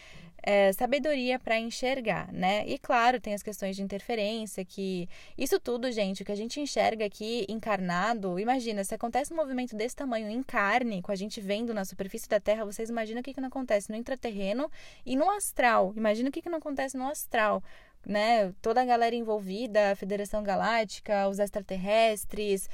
é, 0.43 0.73
sabedoria 0.73 1.39
para 1.39 1.59
enxergar, 1.59 2.33
né? 2.33 2.65
E 2.67 2.79
claro, 2.79 3.21
tem 3.21 3.35
as 3.35 3.43
questões 3.43 3.77
de 3.77 3.83
interferência, 3.83 4.65
que 4.65 5.09
isso 5.37 5.59
tudo, 5.59 5.91
gente, 5.91 6.23
o 6.23 6.25
que 6.25 6.33
a 6.33 6.37
gente 6.37 6.61
enxerga 6.61 7.05
aqui 7.05 7.45
encarnado, 7.49 8.39
imagina, 8.39 8.85
se 8.85 8.95
acontece 8.95 9.33
um 9.33 9.37
movimento 9.37 9.75
desse 9.75 9.97
tamanho 9.97 10.29
em 10.29 10.43
carne, 10.43 11.03
com 11.03 11.11
a 11.11 11.17
gente 11.17 11.41
vendo 11.41 11.75
na 11.75 11.85
superfície 11.85 12.29
da 12.29 12.39
Terra, 12.39 12.65
vocês 12.65 12.89
imaginam 12.89 13.21
o 13.21 13.25
que, 13.25 13.35
que 13.35 13.41
não 13.41 13.49
acontece 13.49 13.91
no 13.91 13.97
intraterreno 13.97 14.71
e 15.05 15.17
no 15.17 15.29
astral. 15.31 15.93
Imagina 15.97 16.29
o 16.29 16.33
que, 16.33 16.43
que 16.43 16.51
não 16.51 16.59
acontece 16.59 16.97
no 16.97 17.09
astral 17.09 17.63
né? 18.07 18.55
Toda 18.63 18.81
a 18.81 18.85
galera 18.85 19.15
envolvida, 19.15 19.91
a 19.91 19.95
Federação 19.95 20.43
Galáctica, 20.43 21.29
os 21.29 21.39
extraterrestres, 21.39 22.69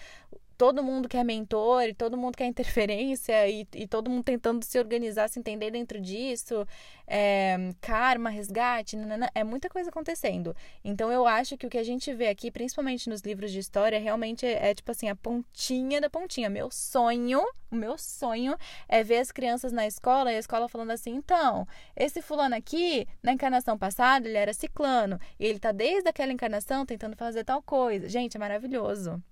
todo 0.57 0.83
mundo 0.83 1.09
quer 1.09 1.25
mentor, 1.25 1.85
e 1.85 1.95
todo 1.95 2.17
mundo 2.17 2.37
quer 2.37 2.47
interferência, 2.47 3.49
e, 3.49 3.67
e 3.75 3.87
todo 3.87 4.11
mundo 4.11 4.25
tentando 4.25 4.65
se 4.65 4.79
organizar, 4.79 5.29
se 5.29 5.39
entender 5.39 5.71
dentro 5.71 6.01
disso, 6.01 6.67
é, 7.07 7.73
karma, 7.81 8.31
resgate, 8.31 8.97
nanana, 8.97 9.31
é 9.35 9.45
muita 9.45 9.69
coisa 9.69 9.91
acontecendo. 9.91 10.55
Então 10.85 11.13
eu 11.13 11.27
acho 11.27 11.57
que 11.57 11.67
o 11.67 11.71
que 11.71 11.79
a 11.79 11.85
gente 11.85 12.13
vê 12.15 12.29
aqui, 12.29 12.51
principalmente 12.51 13.09
nos 13.09 13.21
livros 13.23 13.53
de 13.53 13.59
história, 13.59 13.99
realmente 13.99 14.47
é, 14.47 14.71
é 14.71 14.75
tipo 14.75 14.91
assim, 14.91 15.09
a 15.09 15.17
pontinha 15.17 16.01
da 16.01 16.09
pontinha. 16.09 16.49
Meu 16.49 16.71
sonho, 16.71 17.43
o 17.71 17.77
meu 17.77 17.99
sonho 17.99 18.57
é 18.89 19.03
ver 19.03 19.19
as 19.19 19.33
crianças 19.33 19.73
na 19.73 19.87
escola 19.87 20.33
e 20.33 20.37
a 20.37 20.39
escola 20.39 20.69
falando 20.69 20.93
assim, 20.93 21.15
então, 21.15 21.67
esse 21.97 22.23
fulano 22.23 22.55
aqui, 22.55 23.07
na 23.23 23.33
encarnação 23.33 23.77
passada, 23.77 24.29
ele 24.29 24.39
era 24.39 24.53
ciclano, 24.55 25.19
e 25.39 25.45
ele 25.45 25.59
tá 25.59 25.73
desde 25.73 26.09
aquela 26.09 26.33
encarnação 26.33 26.87
tentando 26.87 27.17
fazer 27.17 27.45
tal 27.45 27.63
coisa. 27.63 28.09
Gente, 28.09 28.37
é 28.37 28.41
maravilhoso 28.41 29.23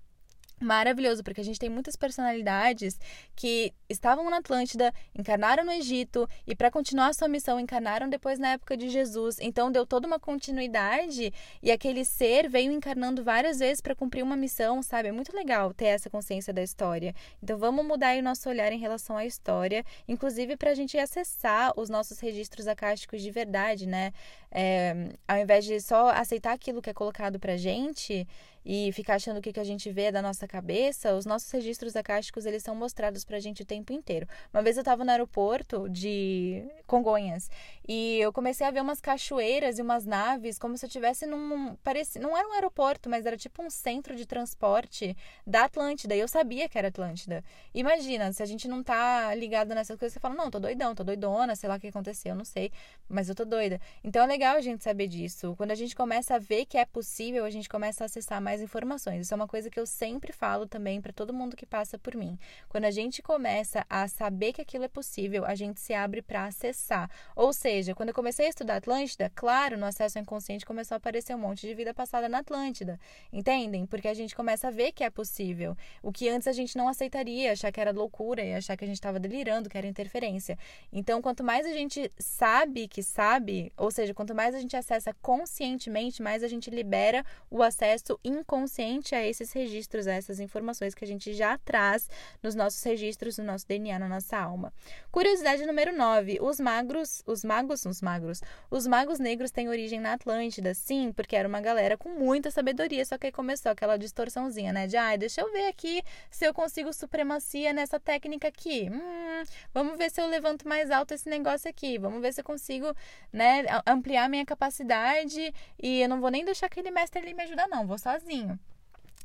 maravilhoso, 0.63 1.23
porque 1.23 1.41
a 1.41 1.45
gente 1.45 1.59
tem 1.59 1.69
muitas 1.69 1.97
personalidades 1.97 2.99
que 3.35 3.73
estavam 3.89 4.29
na 4.31 4.39
Atlântida, 4.39 4.93
encarnaram 5.15 5.65
no 5.65 5.73
Egito 5.73 6.29
e 6.47 6.55
para 6.55 6.71
continuar 6.71 7.15
sua 7.15 7.29
missão 7.29 7.59
encarnaram 7.61 8.09
depois 8.09 8.39
na 8.39 8.53
época 8.53 8.77
de 8.77 8.89
Jesus. 8.89 9.39
Então 9.41 9.71
deu 9.71 9.87
toda 9.87 10.07
uma 10.07 10.19
continuidade 10.19 11.33
e 11.63 11.71
aquele 11.71 12.05
ser 12.05 12.49
veio 12.49 12.73
encarnando 12.73 13.23
várias 13.23 13.59
vezes 13.59 13.81
para 13.81 13.95
cumprir 13.95 14.23
uma 14.23 14.37
missão, 14.37 14.83
sabe? 14.83 15.09
É 15.09 15.13
muito 15.13 15.35
legal 15.35 15.73
ter 15.75 15.87
essa 15.87 16.09
consciência 16.09 16.53
da 16.53 16.63
história. 16.63 17.15
Então 17.43 17.59
vamos 17.59 17.85
mudar 17.85 18.17
o 18.17 18.23
nosso 18.23 18.49
olhar 18.49 18.73
em 18.73 18.79
relação 18.79 19.17
à 19.17 19.27
história, 19.27 19.85
inclusive 20.07 20.57
para 20.57 20.71
a 20.71 20.75
gente 20.75 20.97
acessar 20.99 21.73
os 21.77 21.89
nossos 21.89 22.19
registros 22.21 22.67
acásticos 22.67 23.23
de 23.23 23.31
verdade, 23.31 23.87
né? 23.87 24.13
É, 24.55 25.09
ao 25.27 25.39
invés 25.39 25.65
de 25.65 25.81
só 25.81 26.11
aceitar 26.11 26.53
aquilo 26.53 26.83
que 26.83 26.91
é 26.91 26.95
colocado 26.95 27.41
pra 27.41 27.57
gente, 27.57 28.27
e 28.65 28.93
ficar 28.93 29.15
achando 29.15 29.39
o 29.39 29.43
que, 29.43 29.53
que 29.53 29.61
a 29.61 29.65
gente 29.65 29.91
vê 29.91 30.13
da 30.13 30.23
nossa 30.23 30.47
cabeça, 30.47 31.15
os 31.15 31.27
nossos 31.27 31.51
registros 31.51 31.97
acásticos, 31.97 32.47
eles 32.47 32.63
são 32.63 32.75
mostrados 32.75 33.25
pra 33.25 33.41
gente 33.41 33.63
o 33.63 33.67
tempo 33.67 33.93
inteiro. 33.93 34.27
Uma 34.53 34.63
vez 34.63 34.77
eu 34.77 34.85
tava 34.85 35.05
no 35.05 35.11
aeroporto 35.11 35.89
de 35.89 36.65
Congonhas 36.87 37.51
e 37.87 38.19
eu 38.19 38.33
comecei 38.33 38.67
a 38.67 38.71
ver 38.71 38.81
umas 38.81 39.01
cachoeiras 39.01 39.79
e 39.79 39.83
umas 39.83 40.05
naves 40.05 40.59
como 40.59 40.77
se 40.77 40.85
eu 40.85 40.89
estivesse 40.89 41.27
num... 41.27 41.75
Parecia, 41.83 42.21
não 42.21 42.37
era 42.37 42.49
um 42.49 42.53
aeroporto, 42.53 43.11
mas 43.11 43.27
era 43.27 43.37
tipo 43.37 43.63
um 43.63 43.71
centro 43.71 44.15
de 44.15 44.27
transporte 44.27 45.17
da 45.47 45.65
Atlântida. 45.65 46.15
E 46.15 46.21
eu 46.21 46.29
sabia 46.29 46.69
que 46.69 46.79
era 46.79 46.89
Atlântida. 46.89 47.43
Imagina, 47.75 48.33
se 48.33 48.43
a 48.43 48.47
gente 48.47 48.69
não 48.69 48.83
tá 48.83 49.35
ligado 49.35 49.75
nessas 49.75 49.99
coisas, 49.99 50.15
você 50.15 50.21
fala, 50.21 50.35
não, 50.35 50.51
tô 50.51 50.61
doidão, 50.61 50.95
tô 50.95 51.03
doidona, 51.03 51.57
sei 51.57 51.69
lá 51.69 51.77
o 51.77 51.81
que 51.81 51.89
aconteceu, 51.89 52.35
não 52.35 52.45
sei, 52.45 52.71
mas 53.09 53.29
eu 53.29 53.35
tô 53.35 53.45
doida. 53.45 53.81
Então 54.05 54.23
é 54.23 54.27
legal 54.27 54.42
a 54.45 54.61
gente 54.61 54.85
saber 54.85 55.09
disso. 55.09 55.55
Quando 55.57 55.73
a 55.73 55.77
gente 55.77 55.97
começa 55.97 56.37
a 56.37 56.39
ver 56.39 56.65
que 56.65 56.79
é 56.79 56.85
possível, 56.85 57.45
a 57.45 57.51
gente 57.51 57.69
começa 57.69 58.05
a 58.05 58.07
acessar 58.07 58.41
mais 58.41 58.53
mais 58.53 58.61
informações. 58.61 59.23
Isso 59.23 59.33
é 59.33 59.37
uma 59.37 59.49
coisa 59.49 59.71
que 59.71 59.81
eu 59.81 59.87
sempre 59.87 60.31
falo 60.31 60.67
também 60.67 61.01
para 61.01 61.11
todo 61.11 61.33
mundo 61.33 61.57
que 61.57 61.65
passa 61.65 61.99
por 61.99 62.15
mim. 62.15 62.39
Quando 62.69 62.85
a 62.85 62.91
gente 62.91 63.23
começa 63.23 63.87
a 63.89 64.07
saber 64.07 64.53
que 64.53 64.61
aquilo 64.61 64.85
é 64.85 64.89
possível, 64.89 65.47
a 65.47 65.55
gente 65.55 65.81
se 65.81 65.95
abre 65.95 66.21
para 66.21 66.45
acessar. 66.45 67.11
Ou 67.35 67.51
seja, 67.53 67.95
quando 67.95 68.11
eu 68.11 68.15
comecei 68.15 68.45
a 68.45 68.49
estudar 68.51 68.77
Atlântida, 68.77 69.33
claro, 69.35 69.79
no 69.79 69.87
acesso 69.87 70.19
inconsciente 70.19 70.67
começou 70.67 70.97
a 70.97 70.99
aparecer 70.99 71.35
um 71.35 71.39
monte 71.39 71.67
de 71.67 71.75
vida 71.75 71.95
passada 71.95 72.29
na 72.29 72.41
Atlântida. 72.41 73.01
Entendem? 73.33 73.87
Porque 73.87 74.09
a 74.09 74.15
gente 74.15 74.35
começa 74.35 74.69
a 74.69 74.71
ver 74.71 74.93
que 74.93 75.03
é 75.03 75.09
possível. 75.09 75.75
O 76.03 76.13
que 76.13 76.29
antes 76.29 76.47
a 76.47 76.53
gente 76.53 76.77
não 76.77 76.89
aceitaria, 76.89 77.53
achar 77.53 77.73
que 77.73 77.81
era 77.81 77.91
loucura 77.91 78.45
e 78.45 78.55
achar 78.55 78.77
que 78.77 78.85
a 78.85 78.87
gente 78.87 78.97
estava 78.97 79.19
delirando, 79.19 79.71
que 79.71 79.79
era 79.79 79.87
interferência. 79.87 80.59
Então, 80.93 81.23
quanto 81.23 81.43
mais 81.43 81.65
a 81.65 81.73
gente 81.73 82.13
sabe 82.19 82.87
que 82.87 83.03
sabe, 83.03 83.73
ou 83.79 83.91
seja, 83.91 84.13
quanto 84.13 84.32
mais 84.35 84.55
a 84.55 84.61
gente 84.61 84.77
acessa 84.77 85.15
conscientemente, 85.21 86.23
mais 86.23 86.43
a 86.43 86.49
gente 86.49 86.71
libera 86.71 87.25
o 87.51 87.63
acesso 87.63 88.19
inconsciente 88.25 88.63
inconsciente 88.63 89.15
a 89.15 89.27
esses 89.27 89.53
registros, 89.53 90.07
a 90.07 90.13
essas 90.13 90.41
informações 90.41 90.95
que 90.95 91.05
a 91.05 91.07
gente 91.07 91.33
já 91.33 91.59
traz 91.59 92.09
nos 92.43 92.55
nossos 92.55 92.83
registros, 92.83 93.39
no 93.39 93.45
nosso 93.45 93.67
DNA, 93.67 93.99
na 93.99 94.09
nossa 94.09 94.37
alma. 94.39 94.73
Curiosidade 95.11 95.65
número 95.67 95.97
9. 95.97 96.39
Os 96.41 96.61
magros, 96.61 97.23
os 97.27 97.45
magos, 97.45 97.85
os 97.85 98.01
magros, 98.01 98.41
os 98.71 98.87
magos 98.87 99.19
negros 99.19 99.51
têm 99.51 99.69
origem 99.69 100.01
na 100.01 100.15
Atlântida, 100.15 100.75
sim, 100.75 101.13
porque 101.13 101.37
era 101.37 101.49
uma 101.49 101.61
galera 101.61 101.97
com 101.97 102.11
muita 102.11 102.51
sabedoria, 102.51 103.05
só 103.05 103.19
que 103.19 103.27
aí 103.27 103.33
começou 103.33 103.73
aquela 103.73 103.97
distorçãozinha, 103.97 104.73
né? 104.73 104.87
De, 104.87 104.97
ai, 104.97 105.15
ah, 105.15 105.19
deixa 105.19 105.41
eu 105.41 105.53
ver 105.53 105.67
aqui 105.67 106.03
se 106.31 106.47
eu 106.47 106.55
consigo 106.55 106.93
supremacia 106.93 107.73
nessa 107.73 107.99
técnica 107.99 108.49
aqui. 108.49 108.89
Hum, 108.91 109.43
vamos 109.73 109.97
ver 109.97 110.11
se 110.11 110.21
eu 110.21 110.27
levanto 110.27 110.69
mais 110.69 110.91
alto 110.91 111.15
esse 111.15 111.29
negócio 111.29 111.69
aqui. 111.69 111.99
Vamos 111.99 112.21
ver 112.21 112.33
se 112.33 112.41
eu 112.41 112.45
consigo, 112.45 112.95
né, 113.33 113.65
ampliar 113.87 114.22
minha 114.29 114.45
capacidade 114.45 115.53
e 115.81 116.01
eu 116.01 116.09
não 116.09 116.21
vou 116.21 116.31
nem 116.31 116.45
deixar 116.45 116.67
aquele 116.67 116.91
mestre 116.91 117.21
ali 117.21 117.35
me 117.35 117.43
ajudar, 117.43 117.69
não. 117.69 117.87
Vou 117.87 117.99
sozinho. 117.99 118.59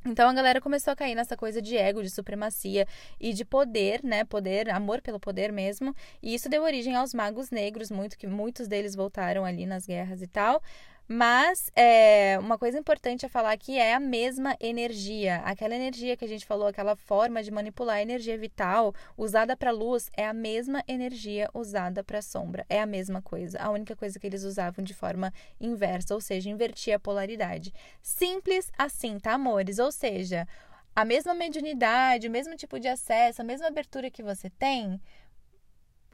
Então 0.05 0.29
a 0.29 0.33
galera 0.33 0.62
começou 0.62 0.93
a 0.93 0.95
cair 0.95 1.15
nessa 1.15 1.36
coisa 1.36 1.62
de 1.62 1.75
ego, 1.75 2.01
de 2.01 2.10
supremacia 2.10 2.88
e 3.19 3.33
de 3.33 3.43
poder, 3.43 4.01
né? 4.03 4.23
Poder, 4.23 4.69
amor 4.69 5.01
pelo 5.01 5.19
poder 5.19 5.51
mesmo. 5.51 5.93
E 6.21 6.33
isso 6.33 6.47
deu 6.47 6.63
origem 6.63 6.95
aos 6.95 7.13
magos 7.13 7.49
negros, 7.51 7.91
muito 7.91 8.17
que 8.17 8.27
muitos 8.27 8.67
deles 8.67 8.95
voltaram 8.95 9.43
ali 9.43 9.65
nas 9.65 9.86
guerras 9.86 10.21
e 10.21 10.27
tal. 10.27 10.62
Mas 11.10 11.72
é, 11.74 12.38
uma 12.38 12.58
coisa 12.58 12.78
importante 12.78 13.26
a 13.26 13.30
falar 13.30 13.54
aqui 13.54 13.78
é 13.78 13.93
a 13.93 14.00
mesma 14.00 14.58
energia. 14.60 15.38
Aquela 15.46 15.74
energia 15.74 16.17
que 16.17 16.26
a 16.26 16.28
gente 16.28 16.46
falou, 16.46 16.67
aquela 16.67 16.98
forma 16.98 17.41
de 17.41 17.50
manipular 17.50 17.96
a 17.96 18.02
energia 18.02 18.38
vital 18.38 18.93
usada 19.15 19.56
para 19.56 19.72
luz, 19.72 20.10
é 20.17 20.28
a 20.28 20.34
mesma 20.34 20.84
energia 20.86 21.50
usada 21.54 22.04
para 22.04 22.22
sombra. 22.22 22.65
É 22.70 22.82
a 22.82 22.86
mesma 22.86 23.22
coisa. 23.22 23.58
A 23.58 23.70
única 23.70 23.96
coisa 23.96 24.20
que 24.20 24.28
eles 24.28 24.43
usavam 24.43 24.84
de 24.84 24.93
forma 24.93 25.34
inversa, 25.62 26.13
ou 26.13 26.20
seja, 26.20 26.50
invertia 26.50 26.98
a 26.98 27.00
polaridade. 27.00 27.74
Simples 28.02 28.70
assim, 28.78 29.17
tá, 29.17 29.34
amores? 29.34 29.80
Ou 29.80 29.93
seja, 29.93 30.46
a 30.93 31.06
mesma 31.06 31.34
mediunidade, 31.34 32.28
o 32.28 32.32
mesmo 32.32 32.58
tipo 32.58 32.78
de 32.82 32.89
acesso, 32.89 33.41
a 33.41 33.46
mesma 33.46 33.67
abertura 33.67 34.12
que 34.12 34.22
você 34.22 34.50
tem, 34.50 35.00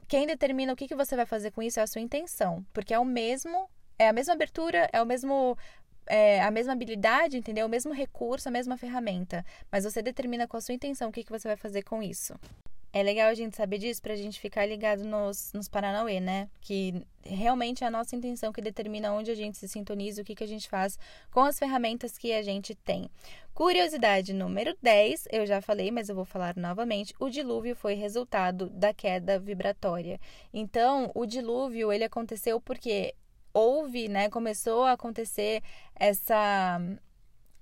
quem 0.06 0.24
determina 0.24 0.72
o 0.72 0.76
que, 0.76 0.86
que 0.86 0.94
você 0.94 1.16
vai 1.16 1.26
fazer 1.26 1.50
com 1.50 1.62
isso 1.62 1.80
é 1.80 1.82
a 1.82 1.86
sua 1.88 2.00
intenção, 2.00 2.64
porque 2.72 2.94
é 2.94 2.98
o 2.98 3.04
mesmo 3.04 3.68
é 3.98 4.08
a 4.08 4.12
mesma 4.12 4.34
abertura, 4.34 4.88
é 4.92 5.02
o 5.02 5.06
mesmo 5.06 5.56
é, 6.06 6.42
a 6.42 6.50
mesma 6.50 6.72
habilidade, 6.72 7.36
entendeu? 7.36 7.66
O 7.66 7.68
mesmo 7.68 7.92
recurso, 7.92 8.48
a 8.48 8.52
mesma 8.52 8.76
ferramenta. 8.76 9.44
Mas 9.70 9.84
você 9.84 10.02
determina 10.02 10.46
com 10.46 10.56
a 10.56 10.60
sua 10.60 10.74
intenção 10.74 11.08
o 11.08 11.12
que, 11.12 11.24
que 11.24 11.32
você 11.32 11.48
vai 11.48 11.56
fazer 11.56 11.82
com 11.82 12.02
isso. 12.02 12.34
É 12.92 13.02
legal 13.02 13.28
a 13.28 13.34
gente 13.34 13.56
saber 13.56 13.78
disso 13.78 14.00
pra 14.00 14.14
gente 14.14 14.38
ficar 14.38 14.64
ligado 14.66 15.02
nos, 15.02 15.52
nos 15.52 15.66
Paranauê, 15.66 16.20
né? 16.20 16.48
Que 16.60 17.04
realmente 17.24 17.82
é 17.82 17.88
a 17.88 17.90
nossa 17.90 18.14
intenção 18.14 18.52
que 18.52 18.62
determina 18.62 19.12
onde 19.12 19.32
a 19.32 19.34
gente 19.34 19.58
se 19.58 19.66
sintoniza, 19.66 20.22
o 20.22 20.24
que, 20.24 20.32
que 20.32 20.44
a 20.44 20.46
gente 20.46 20.68
faz 20.68 20.96
com 21.32 21.40
as 21.40 21.58
ferramentas 21.58 22.16
que 22.16 22.32
a 22.32 22.40
gente 22.40 22.72
tem. 22.72 23.10
Curiosidade 23.52 24.32
número 24.32 24.76
10, 24.80 25.26
eu 25.32 25.44
já 25.44 25.60
falei, 25.60 25.90
mas 25.90 26.08
eu 26.08 26.14
vou 26.14 26.24
falar 26.24 26.56
novamente. 26.56 27.12
O 27.18 27.28
dilúvio 27.28 27.74
foi 27.74 27.94
resultado 27.94 28.70
da 28.70 28.94
queda 28.94 29.40
vibratória. 29.40 30.20
Então, 30.52 31.10
o 31.16 31.26
dilúvio, 31.26 31.92
ele 31.92 32.04
aconteceu 32.04 32.60
porque 32.60 33.12
houve, 33.54 34.08
né, 34.08 34.28
começou 34.28 34.82
a 34.84 34.92
acontecer 34.92 35.62
essa 35.94 36.80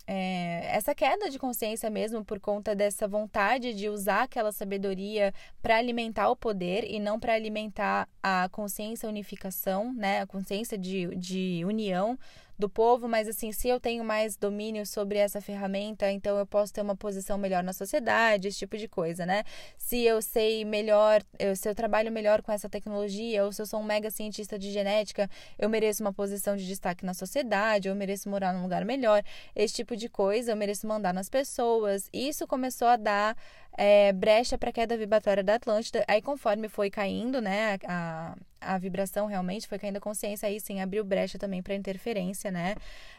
é, 0.06 0.76
essa 0.76 0.94
queda 0.94 1.30
de 1.30 1.38
consciência 1.38 1.88
mesmo 1.88 2.24
por 2.24 2.40
conta 2.40 2.74
dessa 2.74 3.06
vontade 3.06 3.72
de 3.72 3.88
usar 3.88 4.24
aquela 4.24 4.50
sabedoria 4.50 5.32
para 5.62 5.76
alimentar 5.76 6.28
o 6.28 6.36
poder 6.36 6.84
e 6.84 6.98
não 6.98 7.20
para 7.20 7.34
alimentar 7.34 8.08
a 8.22 8.48
consciência 8.50 9.08
unificação, 9.08 9.92
né, 9.94 10.22
a 10.22 10.26
consciência 10.26 10.76
de, 10.76 11.14
de 11.14 11.62
união 11.64 12.18
do 12.62 12.68
povo, 12.68 13.08
mas 13.08 13.26
assim, 13.26 13.50
se 13.50 13.68
eu 13.68 13.80
tenho 13.80 14.04
mais 14.04 14.36
domínio 14.36 14.86
sobre 14.86 15.18
essa 15.18 15.40
ferramenta, 15.40 16.08
então 16.10 16.38
eu 16.38 16.46
posso 16.46 16.72
ter 16.72 16.80
uma 16.80 16.94
posição 16.94 17.36
melhor 17.36 17.62
na 17.64 17.72
sociedade, 17.72 18.46
esse 18.46 18.58
tipo 18.58 18.78
de 18.78 18.86
coisa, 18.86 19.26
né? 19.26 19.42
Se 19.76 20.00
eu 20.04 20.22
sei 20.22 20.64
melhor, 20.64 21.22
se 21.56 21.68
eu 21.68 21.74
trabalho 21.74 22.12
melhor 22.12 22.40
com 22.40 22.52
essa 22.52 22.68
tecnologia, 22.68 23.44
ou 23.44 23.52
se 23.52 23.60
eu 23.60 23.66
sou 23.66 23.80
um 23.80 23.84
mega 23.84 24.10
cientista 24.12 24.56
de 24.56 24.70
genética, 24.70 25.28
eu 25.58 25.68
mereço 25.68 26.04
uma 26.04 26.12
posição 26.12 26.56
de 26.56 26.64
destaque 26.64 27.04
na 27.04 27.14
sociedade, 27.14 27.88
eu 27.88 27.96
mereço 27.96 28.30
morar 28.30 28.52
num 28.52 28.62
lugar 28.62 28.84
melhor, 28.84 29.24
esse 29.56 29.74
tipo 29.74 29.96
de 29.96 30.08
coisa, 30.08 30.52
eu 30.52 30.56
mereço 30.56 30.86
mandar 30.86 31.12
nas 31.12 31.28
pessoas. 31.28 32.08
Isso 32.12 32.46
começou 32.46 32.86
a 32.86 32.96
dar 32.96 33.36
é, 33.76 34.12
brecha 34.12 34.58
para 34.58 34.72
queda 34.72 34.96
vibratória 34.96 35.42
da 35.42 35.54
Atlântida. 35.54 36.04
Aí, 36.06 36.20
conforme 36.20 36.68
foi 36.68 36.90
caindo, 36.90 37.40
né, 37.40 37.78
a, 37.86 38.36
a 38.60 38.78
vibração 38.78 39.26
realmente 39.26 39.66
foi 39.66 39.78
caindo 39.78 39.96
a 39.96 40.00
consciência, 40.00 40.48
aí 40.48 40.60
sim 40.60 40.80
abriu 40.80 41.04
brecha 41.04 41.38
também 41.38 41.62
para 41.62 41.74
interferência, 41.74 42.50
né, 42.50 42.74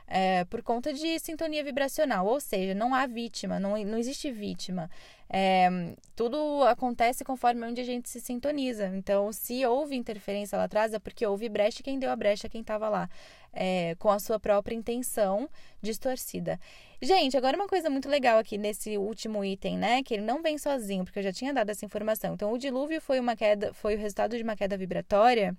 é, 0.08 0.46
por 0.46 0.62
conta 0.62 0.94
de 0.94 1.20
sintonia 1.20 1.64
vibracional. 1.64 2.26
Ou 2.26 2.40
seja, 2.40 2.74
não 2.74 2.94
há 2.94 3.06
vítima, 3.06 3.60
não, 3.60 3.78
não 3.84 3.98
existe 3.98 4.32
vítima. 4.32 4.90
É, 5.36 5.68
tudo 6.16 6.62
acontece 6.66 7.24
conforme 7.24 7.66
onde 7.66 7.82
a 7.82 7.84
gente 7.84 8.08
se 8.08 8.22
sintoniza. 8.22 8.86
Então, 8.96 9.34
se 9.34 9.66
houve 9.66 9.96
interferência 9.96 10.56
lá 10.56 10.66
atrás, 10.66 10.94
é 10.94 11.00
porque 11.00 11.26
houve 11.26 11.50
brecha 11.50 11.80
e 11.80 11.84
quem 11.84 11.98
deu 11.98 12.12
a 12.12 12.16
brecha 12.16 12.46
é 12.46 12.50
quem 12.50 12.62
estava 12.62 12.88
lá, 12.88 13.10
é, 13.52 13.96
com 13.98 14.12
a 14.12 14.20
sua 14.20 14.40
própria 14.40 14.76
intenção 14.76 15.50
distorcida. 15.82 16.60
Gente, 17.02 17.36
agora 17.36 17.58
uma 17.58 17.68
coisa 17.68 17.90
muito 17.90 18.08
legal 18.08 18.38
aqui 18.38 18.60
nesse 18.60 18.96
último 18.96 19.44
item, 19.44 19.76
né? 19.76 20.04
Que 20.04 20.14
ele 20.14 20.24
não 20.24 20.44
vem 20.44 20.60
sozinho, 20.60 21.04
porque 21.04 21.18
eu 21.18 21.24
já 21.24 21.34
tinha 21.34 21.52
dado 21.52 21.72
essa 21.72 21.84
informação. 21.84 22.36
Então, 22.36 22.54
o 22.54 22.58
dilúvio 22.60 23.02
foi 23.02 23.20
uma 23.20 23.36
queda, 23.36 23.74
foi 23.74 23.96
o 23.96 23.98
resultado 23.98 24.38
de 24.38 24.44
uma 24.44 24.56
queda 24.56 24.78
vibratória. 24.78 25.58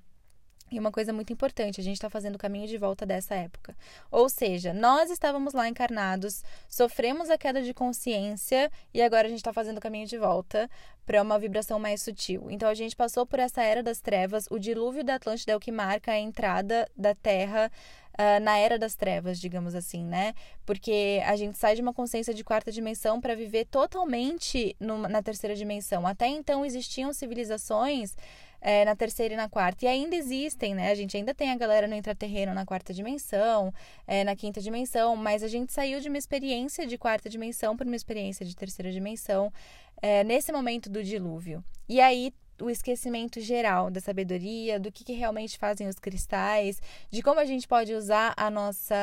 E 0.74 0.78
uma 0.80 0.90
coisa 0.90 1.12
muito 1.12 1.32
importante, 1.32 1.80
a 1.80 1.84
gente 1.84 1.94
está 1.94 2.10
fazendo 2.10 2.34
o 2.34 2.38
caminho 2.38 2.66
de 2.66 2.76
volta 2.76 3.06
dessa 3.06 3.36
época. 3.36 3.76
Ou 4.10 4.28
seja, 4.28 4.74
nós 4.74 5.08
estávamos 5.08 5.54
lá 5.54 5.68
encarnados, 5.68 6.42
sofremos 6.68 7.30
a 7.30 7.38
queda 7.38 7.62
de 7.62 7.72
consciência 7.72 8.68
e 8.92 9.00
agora 9.00 9.28
a 9.28 9.30
gente 9.30 9.38
está 9.38 9.52
fazendo 9.52 9.78
o 9.78 9.80
caminho 9.80 10.04
de 10.04 10.18
volta 10.18 10.68
para 11.06 11.22
uma 11.22 11.38
vibração 11.38 11.78
mais 11.78 12.02
sutil. 12.02 12.50
Então 12.50 12.68
a 12.68 12.74
gente 12.74 12.96
passou 12.96 13.24
por 13.24 13.38
essa 13.38 13.62
era 13.62 13.84
das 13.84 14.00
trevas, 14.00 14.48
o 14.50 14.58
dilúvio 14.58 15.04
da 15.04 15.14
Atlântida 15.14 15.52
é 15.52 15.56
o 15.56 15.60
que 15.60 15.70
marca 15.70 16.10
a 16.10 16.18
entrada 16.18 16.90
da 16.96 17.14
Terra 17.14 17.70
uh, 18.14 18.42
na 18.42 18.58
era 18.58 18.76
das 18.76 18.96
trevas, 18.96 19.38
digamos 19.38 19.76
assim, 19.76 20.04
né? 20.04 20.34
Porque 20.66 21.22
a 21.24 21.36
gente 21.36 21.56
sai 21.56 21.76
de 21.76 21.82
uma 21.82 21.94
consciência 21.94 22.34
de 22.34 22.42
quarta 22.42 22.72
dimensão 22.72 23.20
para 23.20 23.36
viver 23.36 23.66
totalmente 23.66 24.76
na 24.80 25.22
terceira 25.22 25.54
dimensão. 25.54 26.04
Até 26.04 26.26
então 26.26 26.64
existiam 26.64 27.12
civilizações 27.12 28.16
é, 28.64 28.82
na 28.82 28.96
terceira 28.96 29.34
e 29.34 29.36
na 29.36 29.46
quarta. 29.46 29.84
E 29.84 29.88
ainda 29.88 30.16
existem, 30.16 30.74
né? 30.74 30.90
A 30.90 30.94
gente 30.94 31.14
ainda 31.14 31.34
tem 31.34 31.50
a 31.50 31.56
galera 31.56 31.86
no 31.86 31.94
intraterreno 31.94 32.54
na 32.54 32.64
quarta 32.64 32.94
dimensão, 32.94 33.72
é, 34.06 34.24
na 34.24 34.34
quinta 34.34 34.58
dimensão, 34.58 35.14
mas 35.14 35.42
a 35.42 35.48
gente 35.48 35.70
saiu 35.70 36.00
de 36.00 36.08
uma 36.08 36.16
experiência 36.16 36.86
de 36.86 36.96
quarta 36.96 37.28
dimensão 37.28 37.76
para 37.76 37.86
uma 37.86 37.94
experiência 37.94 38.44
de 38.46 38.56
terceira 38.56 38.90
dimensão 38.90 39.52
é, 40.00 40.24
nesse 40.24 40.50
momento 40.50 40.88
do 40.88 41.04
dilúvio. 41.04 41.62
E 41.86 42.00
aí 42.00 42.32
o 42.58 42.70
esquecimento 42.70 43.38
geral 43.38 43.90
da 43.90 44.00
sabedoria, 44.00 44.80
do 44.80 44.90
que, 44.90 45.04
que 45.04 45.12
realmente 45.12 45.58
fazem 45.58 45.86
os 45.86 45.98
cristais, 45.98 46.80
de 47.10 47.20
como 47.20 47.40
a 47.40 47.44
gente 47.44 47.68
pode 47.68 47.92
usar 47.92 48.32
a 48.34 48.48
nossa 48.48 48.96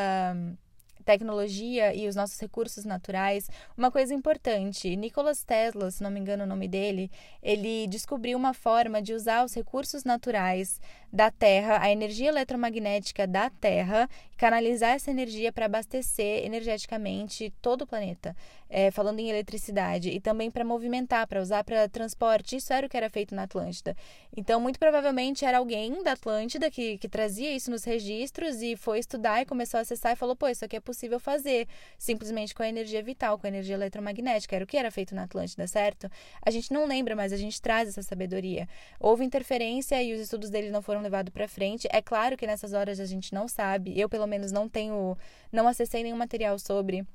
tecnologia 1.02 1.94
e 1.94 2.08
os 2.08 2.16
nossos 2.16 2.40
recursos 2.40 2.86
naturais. 2.86 3.50
Uma 3.78 3.92
coisa 3.92 4.14
importante, 4.14 4.96
Nikola 4.96 5.32
Tesla, 5.46 5.92
se 5.92 6.04
não 6.04 6.12
me 6.12 6.20
engano 6.20 6.44
o 6.44 6.48
nome 6.48 6.68
dele, 6.68 7.12
ele 7.42 7.88
descobriu 7.88 8.38
uma 8.38 8.54
forma 8.54 9.02
de 9.02 9.14
usar 9.14 9.44
os 9.44 9.54
recursos 9.54 10.04
naturais 10.04 10.80
da 11.12 11.30
Terra, 11.30 11.82
a 11.82 11.92
energia 11.92 12.30
eletromagnética 12.30 13.28
da 13.28 13.50
Terra, 13.50 14.10
canalizar 14.38 14.92
essa 14.92 15.12
energia 15.12 15.52
para 15.52 15.66
abastecer 15.66 16.46
energeticamente 16.46 17.54
todo 17.62 17.82
o 17.82 17.88
planeta, 17.88 18.36
é, 18.70 18.90
falando 18.90 19.20
em 19.20 19.30
eletricidade, 19.30 20.10
e 20.10 20.20
também 20.20 20.50
para 20.50 20.64
movimentar, 20.64 21.28
para 21.28 21.42
usar 21.42 21.64
para 21.64 21.90
transporte. 21.90 22.56
Isso 22.56 22.72
era 22.72 22.88
o 22.88 22.90
que 22.90 22.96
era 22.96 23.10
feito 23.10 23.36
na 23.36 23.44
Atlântida. 23.44 23.96
Então, 24.36 24.62
muito 24.62 24.80
provavelmente 24.80 25.44
era 25.44 25.58
alguém 25.58 26.02
da 26.02 26.14
Atlântida 26.14 26.72
que, 26.72 26.98
que 26.98 27.10
trazia 27.10 27.52
isso 27.52 27.70
nos 27.70 27.84
registros 27.84 28.62
e 28.62 28.78
foi 28.78 29.00
estudar 29.00 29.42
e 29.42 29.46
começou 29.46 29.78
a 29.78 29.82
acessar 29.82 30.14
e 30.14 30.16
falou: 30.16 30.36
pô, 30.36 30.48
isso 30.48 30.64
aqui 30.64 30.78
é 30.78 30.80
possível 30.80 30.90
fazer, 31.19 31.67
simplesmente 31.97 32.54
com 32.54 32.63
a 32.63 32.67
energia 32.67 33.01
vital, 33.01 33.38
com 33.38 33.47
a 33.47 33.49
energia 33.49 33.75
eletromagnética. 33.75 34.56
Era 34.56 34.63
o 34.65 34.67
que 34.67 34.77
era 34.77 34.91
feito 34.91 35.15
na 35.15 35.23
Atlântida, 35.23 35.67
certo? 35.67 36.10
A 36.41 36.51
gente 36.51 36.73
não 36.73 36.86
lembra, 36.86 37.15
mas 37.15 37.34
a 37.34 37.38
gente 37.38 37.62
traz 37.62 37.89
essa 37.89 38.01
sabedoria. 38.01 38.67
Houve 38.99 39.23
interferência 39.23 40.01
e 40.01 40.13
os 40.13 40.19
estudos 40.19 40.49
dele 40.49 40.69
não 40.69 40.82
foram 40.82 41.01
levados 41.01 41.32
para 41.34 41.47
frente. 41.47 41.88
É 41.91 42.01
claro 42.01 42.38
que 42.38 42.47
nessas 42.47 42.73
horas 42.73 42.99
a 42.99 43.06
gente 43.06 43.34
não 43.34 43.47
sabe, 43.47 43.99
eu 43.99 44.10
pelo 44.10 44.27
menos 44.27 44.51
não 44.51 44.67
tenho, 44.67 45.17
não 45.51 45.67
acessei 45.67 46.04
nenhum 46.04 46.17
material 46.17 46.58
sobre 46.60 47.06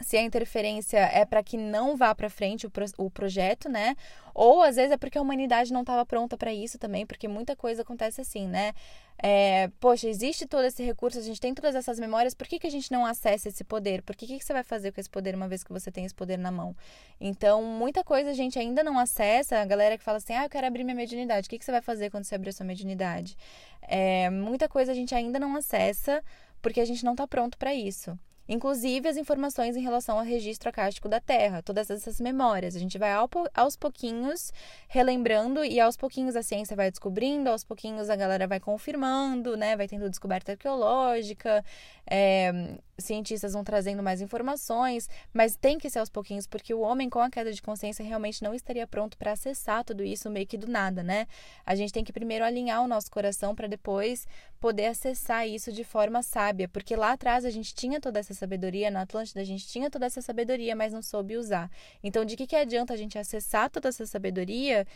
se 0.00 0.16
a 0.16 0.22
interferência 0.22 0.98
é 0.98 1.24
para 1.24 1.42
que 1.42 1.56
não 1.56 1.96
vá 1.96 2.14
para 2.14 2.30
frente 2.30 2.66
o, 2.66 2.70
pro, 2.70 2.84
o 2.96 3.10
projeto, 3.10 3.68
né? 3.68 3.96
Ou 4.34 4.62
às 4.62 4.76
vezes 4.76 4.92
é 4.92 4.96
porque 4.96 5.18
a 5.18 5.22
humanidade 5.22 5.72
não 5.72 5.80
estava 5.80 6.06
pronta 6.06 6.36
para 6.36 6.52
isso 6.52 6.78
também, 6.78 7.04
porque 7.04 7.26
muita 7.26 7.56
coisa 7.56 7.82
acontece 7.82 8.20
assim, 8.20 8.46
né? 8.46 8.72
É, 9.20 9.68
poxa, 9.80 10.08
existe 10.08 10.46
todo 10.46 10.64
esse 10.64 10.80
recurso, 10.84 11.18
a 11.18 11.22
gente 11.22 11.40
tem 11.40 11.52
todas 11.52 11.74
essas 11.74 11.98
memórias, 11.98 12.34
por 12.34 12.46
que, 12.46 12.60
que 12.60 12.66
a 12.68 12.70
gente 12.70 12.92
não 12.92 13.04
acessa 13.04 13.48
esse 13.48 13.64
poder? 13.64 14.02
Por 14.02 14.14
que, 14.14 14.26
que 14.26 14.44
você 14.44 14.52
vai 14.52 14.62
fazer 14.62 14.92
com 14.92 15.00
esse 15.00 15.10
poder 15.10 15.34
uma 15.34 15.48
vez 15.48 15.64
que 15.64 15.72
você 15.72 15.90
tem 15.90 16.04
esse 16.04 16.14
poder 16.14 16.38
na 16.38 16.52
mão? 16.52 16.76
Então, 17.20 17.64
muita 17.64 18.04
coisa 18.04 18.30
a 18.30 18.34
gente 18.34 18.56
ainda 18.58 18.84
não 18.84 18.96
acessa. 18.96 19.60
A 19.60 19.64
galera 19.64 19.98
que 19.98 20.04
fala 20.04 20.18
assim, 20.18 20.34
ah, 20.34 20.44
eu 20.44 20.48
quero 20.48 20.66
abrir 20.68 20.84
minha 20.84 20.94
mediunidade. 20.94 21.48
O 21.48 21.50
que, 21.50 21.58
que 21.58 21.64
você 21.64 21.72
vai 21.72 21.82
fazer 21.82 22.10
quando 22.10 22.24
você 22.24 22.36
abrir 22.36 22.50
a 22.50 22.52
sua 22.52 22.66
mediunidade? 22.66 23.36
É, 23.82 24.30
muita 24.30 24.68
coisa 24.68 24.92
a 24.92 24.94
gente 24.94 25.12
ainda 25.14 25.40
não 25.40 25.56
acessa 25.56 26.22
porque 26.62 26.80
a 26.80 26.84
gente 26.84 27.04
não 27.04 27.12
está 27.12 27.26
pronto 27.26 27.58
para 27.58 27.74
isso 27.74 28.16
inclusive 28.48 29.08
as 29.08 29.16
informações 29.16 29.76
em 29.76 29.82
relação 29.82 30.18
ao 30.18 30.24
registro 30.24 30.68
acástico 30.68 31.08
da 31.08 31.20
Terra, 31.20 31.62
todas 31.62 31.90
essas 31.90 32.20
memórias. 32.20 32.74
A 32.74 32.78
gente 32.78 32.98
vai 32.98 33.12
aos 33.54 33.76
pouquinhos 33.76 34.52
relembrando 34.88 35.64
e 35.64 35.78
aos 35.78 35.96
pouquinhos 35.96 36.34
a 36.34 36.42
ciência 36.42 36.74
vai 36.74 36.90
descobrindo, 36.90 37.50
aos 37.50 37.64
pouquinhos 37.64 38.08
a 38.08 38.16
galera 38.16 38.46
vai 38.46 38.58
confirmando, 38.60 39.56
né? 39.56 39.76
Vai 39.76 39.86
tendo 39.86 40.08
descoberta 40.08 40.52
arqueológica, 40.52 41.64
é, 42.06 42.78
cientistas 42.98 43.52
vão 43.52 43.62
trazendo 43.64 44.02
mais 44.02 44.20
informações, 44.20 45.08
mas 45.32 45.56
tem 45.56 45.78
que 45.78 45.88
ser 45.88 46.00
aos 46.00 46.08
pouquinhos, 46.08 46.46
porque 46.46 46.74
o 46.74 46.80
homem 46.80 47.08
com 47.08 47.20
a 47.20 47.30
queda 47.30 47.52
de 47.52 47.62
consciência 47.62 48.04
realmente 48.04 48.42
não 48.42 48.54
estaria 48.54 48.86
pronto 48.86 49.16
para 49.16 49.32
acessar 49.32 49.84
tudo 49.84 50.02
isso 50.02 50.28
meio 50.28 50.46
que 50.46 50.58
do 50.58 50.66
nada, 50.66 51.02
né? 51.02 51.26
A 51.64 51.74
gente 51.74 51.92
tem 51.92 52.04
que 52.04 52.12
primeiro 52.12 52.44
alinhar 52.44 52.82
o 52.82 52.88
nosso 52.88 53.10
coração 53.10 53.54
para 53.54 53.68
depois 53.68 54.26
poder 54.60 54.86
acessar 54.86 55.46
isso 55.46 55.72
de 55.72 55.84
forma 55.84 56.22
sábia, 56.22 56.68
porque 56.68 56.96
lá 56.96 57.12
atrás 57.12 57.44
a 57.44 57.50
gente 57.50 57.74
tinha 57.74 58.00
toda 58.00 58.18
essa 58.18 58.34
sabedoria, 58.34 58.90
na 58.90 59.02
Atlântida 59.02 59.40
a 59.40 59.44
gente 59.44 59.66
tinha 59.66 59.90
toda 59.90 60.06
essa 60.06 60.20
sabedoria, 60.20 60.74
mas 60.74 60.92
não 60.92 61.02
soube 61.02 61.36
usar. 61.36 61.70
Então, 62.02 62.24
de 62.24 62.36
que, 62.36 62.46
que 62.46 62.56
adianta 62.56 62.94
a 62.94 62.96
gente 62.96 63.18
acessar 63.18 63.70
toda 63.70 63.88
essa 63.88 64.04
sabedoria 64.06 64.86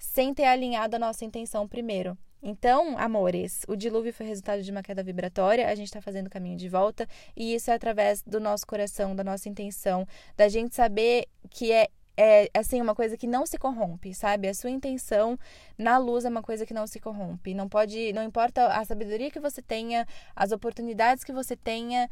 sem 0.00 0.34
ter 0.34 0.44
alinhado 0.44 0.96
a 0.96 0.98
nossa 0.98 1.24
intenção 1.24 1.68
primeiro? 1.68 2.18
Então, 2.42 2.96
amores, 2.98 3.62
o 3.68 3.76
dilúvio 3.76 4.14
foi 4.14 4.24
resultado 4.24 4.62
de 4.62 4.70
uma 4.70 4.82
queda 4.82 5.02
vibratória, 5.02 5.68
a 5.68 5.74
gente 5.74 5.88
está 5.88 6.00
fazendo 6.00 6.28
o 6.28 6.30
caminho 6.30 6.56
de 6.56 6.70
volta, 6.70 7.06
e 7.36 7.54
isso 7.54 7.70
é 7.70 7.74
através 7.74 8.22
do 8.22 8.40
nosso 8.40 8.66
coração, 8.66 9.14
da 9.14 9.22
nossa 9.22 9.46
intenção, 9.48 10.08
da 10.36 10.48
gente 10.48 10.74
saber 10.74 11.26
que 11.50 11.70
é 11.70 11.88
é 12.22 12.50
assim 12.52 12.82
uma 12.82 12.94
coisa 12.94 13.16
que 13.16 13.26
não 13.26 13.46
se 13.46 13.56
corrompe, 13.56 14.12
sabe? 14.12 14.46
A 14.46 14.52
sua 14.52 14.68
intenção 14.68 15.38
na 15.78 15.96
luz 15.96 16.26
é 16.26 16.28
uma 16.28 16.42
coisa 16.42 16.66
que 16.66 16.74
não 16.74 16.86
se 16.86 17.00
corrompe. 17.00 17.54
Não 17.54 17.66
pode, 17.66 18.12
não 18.12 18.22
importa 18.22 18.66
a 18.66 18.84
sabedoria 18.84 19.30
que 19.30 19.40
você 19.40 19.62
tenha, 19.62 20.06
as 20.36 20.52
oportunidades 20.52 21.24
que 21.24 21.32
você 21.32 21.56
tenha, 21.56 22.10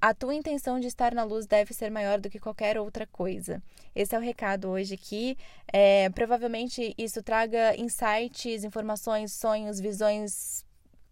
a 0.00 0.12
tua 0.12 0.34
intenção 0.34 0.78
de 0.78 0.86
estar 0.86 1.14
na 1.14 1.24
luz 1.24 1.46
deve 1.46 1.72
ser 1.72 1.90
maior 1.90 2.20
do 2.20 2.28
que 2.28 2.38
qualquer 2.38 2.78
outra 2.78 3.06
coisa. 3.06 3.62
Esse 3.94 4.14
é 4.14 4.18
o 4.18 4.22
recado 4.22 4.68
hoje 4.68 4.94
aqui. 4.94 5.38
É, 5.72 6.10
provavelmente 6.10 6.94
isso 6.98 7.22
traga 7.22 7.74
insights, 7.76 8.64
informações, 8.64 9.32
sonhos, 9.32 9.80
visões 9.80 10.65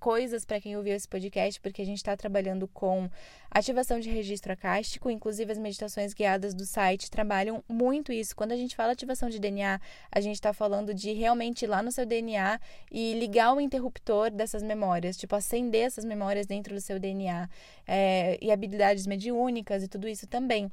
coisas 0.04 0.44
para 0.44 0.60
quem 0.60 0.76
ouviu 0.76 0.94
esse 0.94 1.08
podcast, 1.08 1.58
porque 1.62 1.80
a 1.80 1.86
gente 1.86 1.96
está 1.96 2.14
trabalhando 2.14 2.68
com 2.68 3.08
ativação 3.50 3.98
de 3.98 4.10
registro 4.10 4.52
acástico, 4.52 5.08
inclusive 5.08 5.50
as 5.50 5.56
meditações 5.56 6.12
guiadas 6.12 6.52
do 6.52 6.66
site 6.66 7.10
trabalham 7.10 7.64
muito 7.66 8.12
isso. 8.12 8.36
Quando 8.36 8.52
a 8.52 8.56
gente 8.56 8.76
fala 8.76 8.92
ativação 8.92 9.30
de 9.30 9.38
DNA, 9.38 9.80
a 10.12 10.20
gente 10.20 10.34
está 10.34 10.52
falando 10.52 10.92
de 10.92 11.14
realmente 11.14 11.64
ir 11.64 11.68
lá 11.68 11.82
no 11.82 11.90
seu 11.90 12.04
DNA 12.04 12.60
e 12.92 13.14
ligar 13.14 13.54
o 13.54 13.60
interruptor 13.62 14.30
dessas 14.30 14.62
memórias, 14.62 15.16
tipo 15.16 15.34
acender 15.34 15.86
essas 15.86 16.04
memórias 16.04 16.46
dentro 16.46 16.74
do 16.74 16.82
seu 16.82 16.98
DNA 17.00 17.48
é, 17.86 18.36
e 18.42 18.52
habilidades 18.52 19.06
mediúnicas 19.06 19.82
e 19.82 19.88
tudo 19.88 20.06
isso 20.06 20.26
também. 20.26 20.70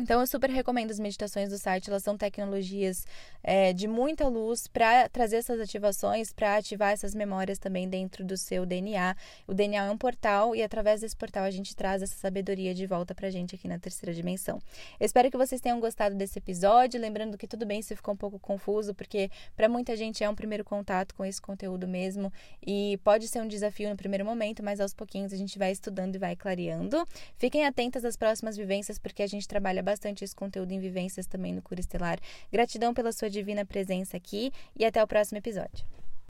Então, 0.00 0.20
eu 0.20 0.26
super 0.28 0.48
recomendo 0.48 0.92
as 0.92 1.00
meditações 1.00 1.50
do 1.50 1.58
site, 1.58 1.90
elas 1.90 2.04
são 2.04 2.16
tecnologias 2.16 3.04
é, 3.42 3.72
de 3.72 3.88
muita 3.88 4.28
luz 4.28 4.68
para 4.68 5.08
trazer 5.08 5.38
essas 5.38 5.58
ativações, 5.60 6.32
para 6.32 6.56
ativar 6.56 6.92
essas 6.92 7.16
memórias 7.16 7.58
também 7.58 7.88
dentro 7.88 8.24
do 8.24 8.36
seu 8.36 8.64
DNA. 8.64 9.16
O 9.44 9.52
DNA 9.52 9.86
é 9.86 9.90
um 9.90 9.98
portal 9.98 10.54
e 10.54 10.62
através 10.62 11.00
desse 11.00 11.16
portal 11.16 11.42
a 11.42 11.50
gente 11.50 11.74
traz 11.74 12.00
essa 12.00 12.14
sabedoria 12.14 12.72
de 12.72 12.86
volta 12.86 13.12
para 13.12 13.26
a 13.26 13.30
gente 13.30 13.56
aqui 13.56 13.66
na 13.66 13.76
terceira 13.76 14.14
dimensão. 14.14 14.60
Espero 15.00 15.32
que 15.32 15.36
vocês 15.36 15.60
tenham 15.60 15.80
gostado 15.80 16.14
desse 16.14 16.38
episódio, 16.38 17.00
lembrando 17.00 17.36
que 17.36 17.48
tudo 17.48 17.66
bem 17.66 17.82
se 17.82 17.96
ficou 17.96 18.14
um 18.14 18.16
pouco 18.16 18.38
confuso, 18.38 18.94
porque 18.94 19.28
para 19.56 19.68
muita 19.68 19.96
gente 19.96 20.22
é 20.22 20.30
um 20.30 20.34
primeiro 20.34 20.64
contato 20.64 21.12
com 21.12 21.24
esse 21.24 21.42
conteúdo 21.42 21.88
mesmo 21.88 22.32
e 22.64 23.00
pode 23.02 23.26
ser 23.26 23.42
um 23.42 23.48
desafio 23.48 23.90
no 23.90 23.96
primeiro 23.96 24.24
momento, 24.24 24.62
mas 24.62 24.80
aos 24.80 24.94
pouquinhos 24.94 25.32
a 25.32 25.36
gente 25.36 25.58
vai 25.58 25.72
estudando 25.72 26.14
e 26.14 26.18
vai 26.18 26.36
clareando. 26.36 27.04
Fiquem 27.36 27.66
atentas 27.66 28.04
às 28.04 28.16
próximas 28.16 28.56
vivências, 28.56 28.96
porque 28.96 29.24
a 29.24 29.26
gente 29.26 29.48
trabalha 29.48 29.87
bastante 29.88 30.22
esse 30.22 30.36
conteúdo 30.36 30.72
em 30.72 30.78
vivências 30.78 31.26
também 31.26 31.54
no 31.54 31.62
Cura 31.62 31.80
Estelar. 31.80 32.18
Gratidão 32.52 32.92
pela 32.92 33.10
sua 33.10 33.30
divina 33.30 33.64
presença 33.64 34.16
aqui 34.18 34.52
e 34.76 34.84
até 34.84 35.02
o 35.02 35.06
próximo 35.06 35.38
episódio. 35.38 35.86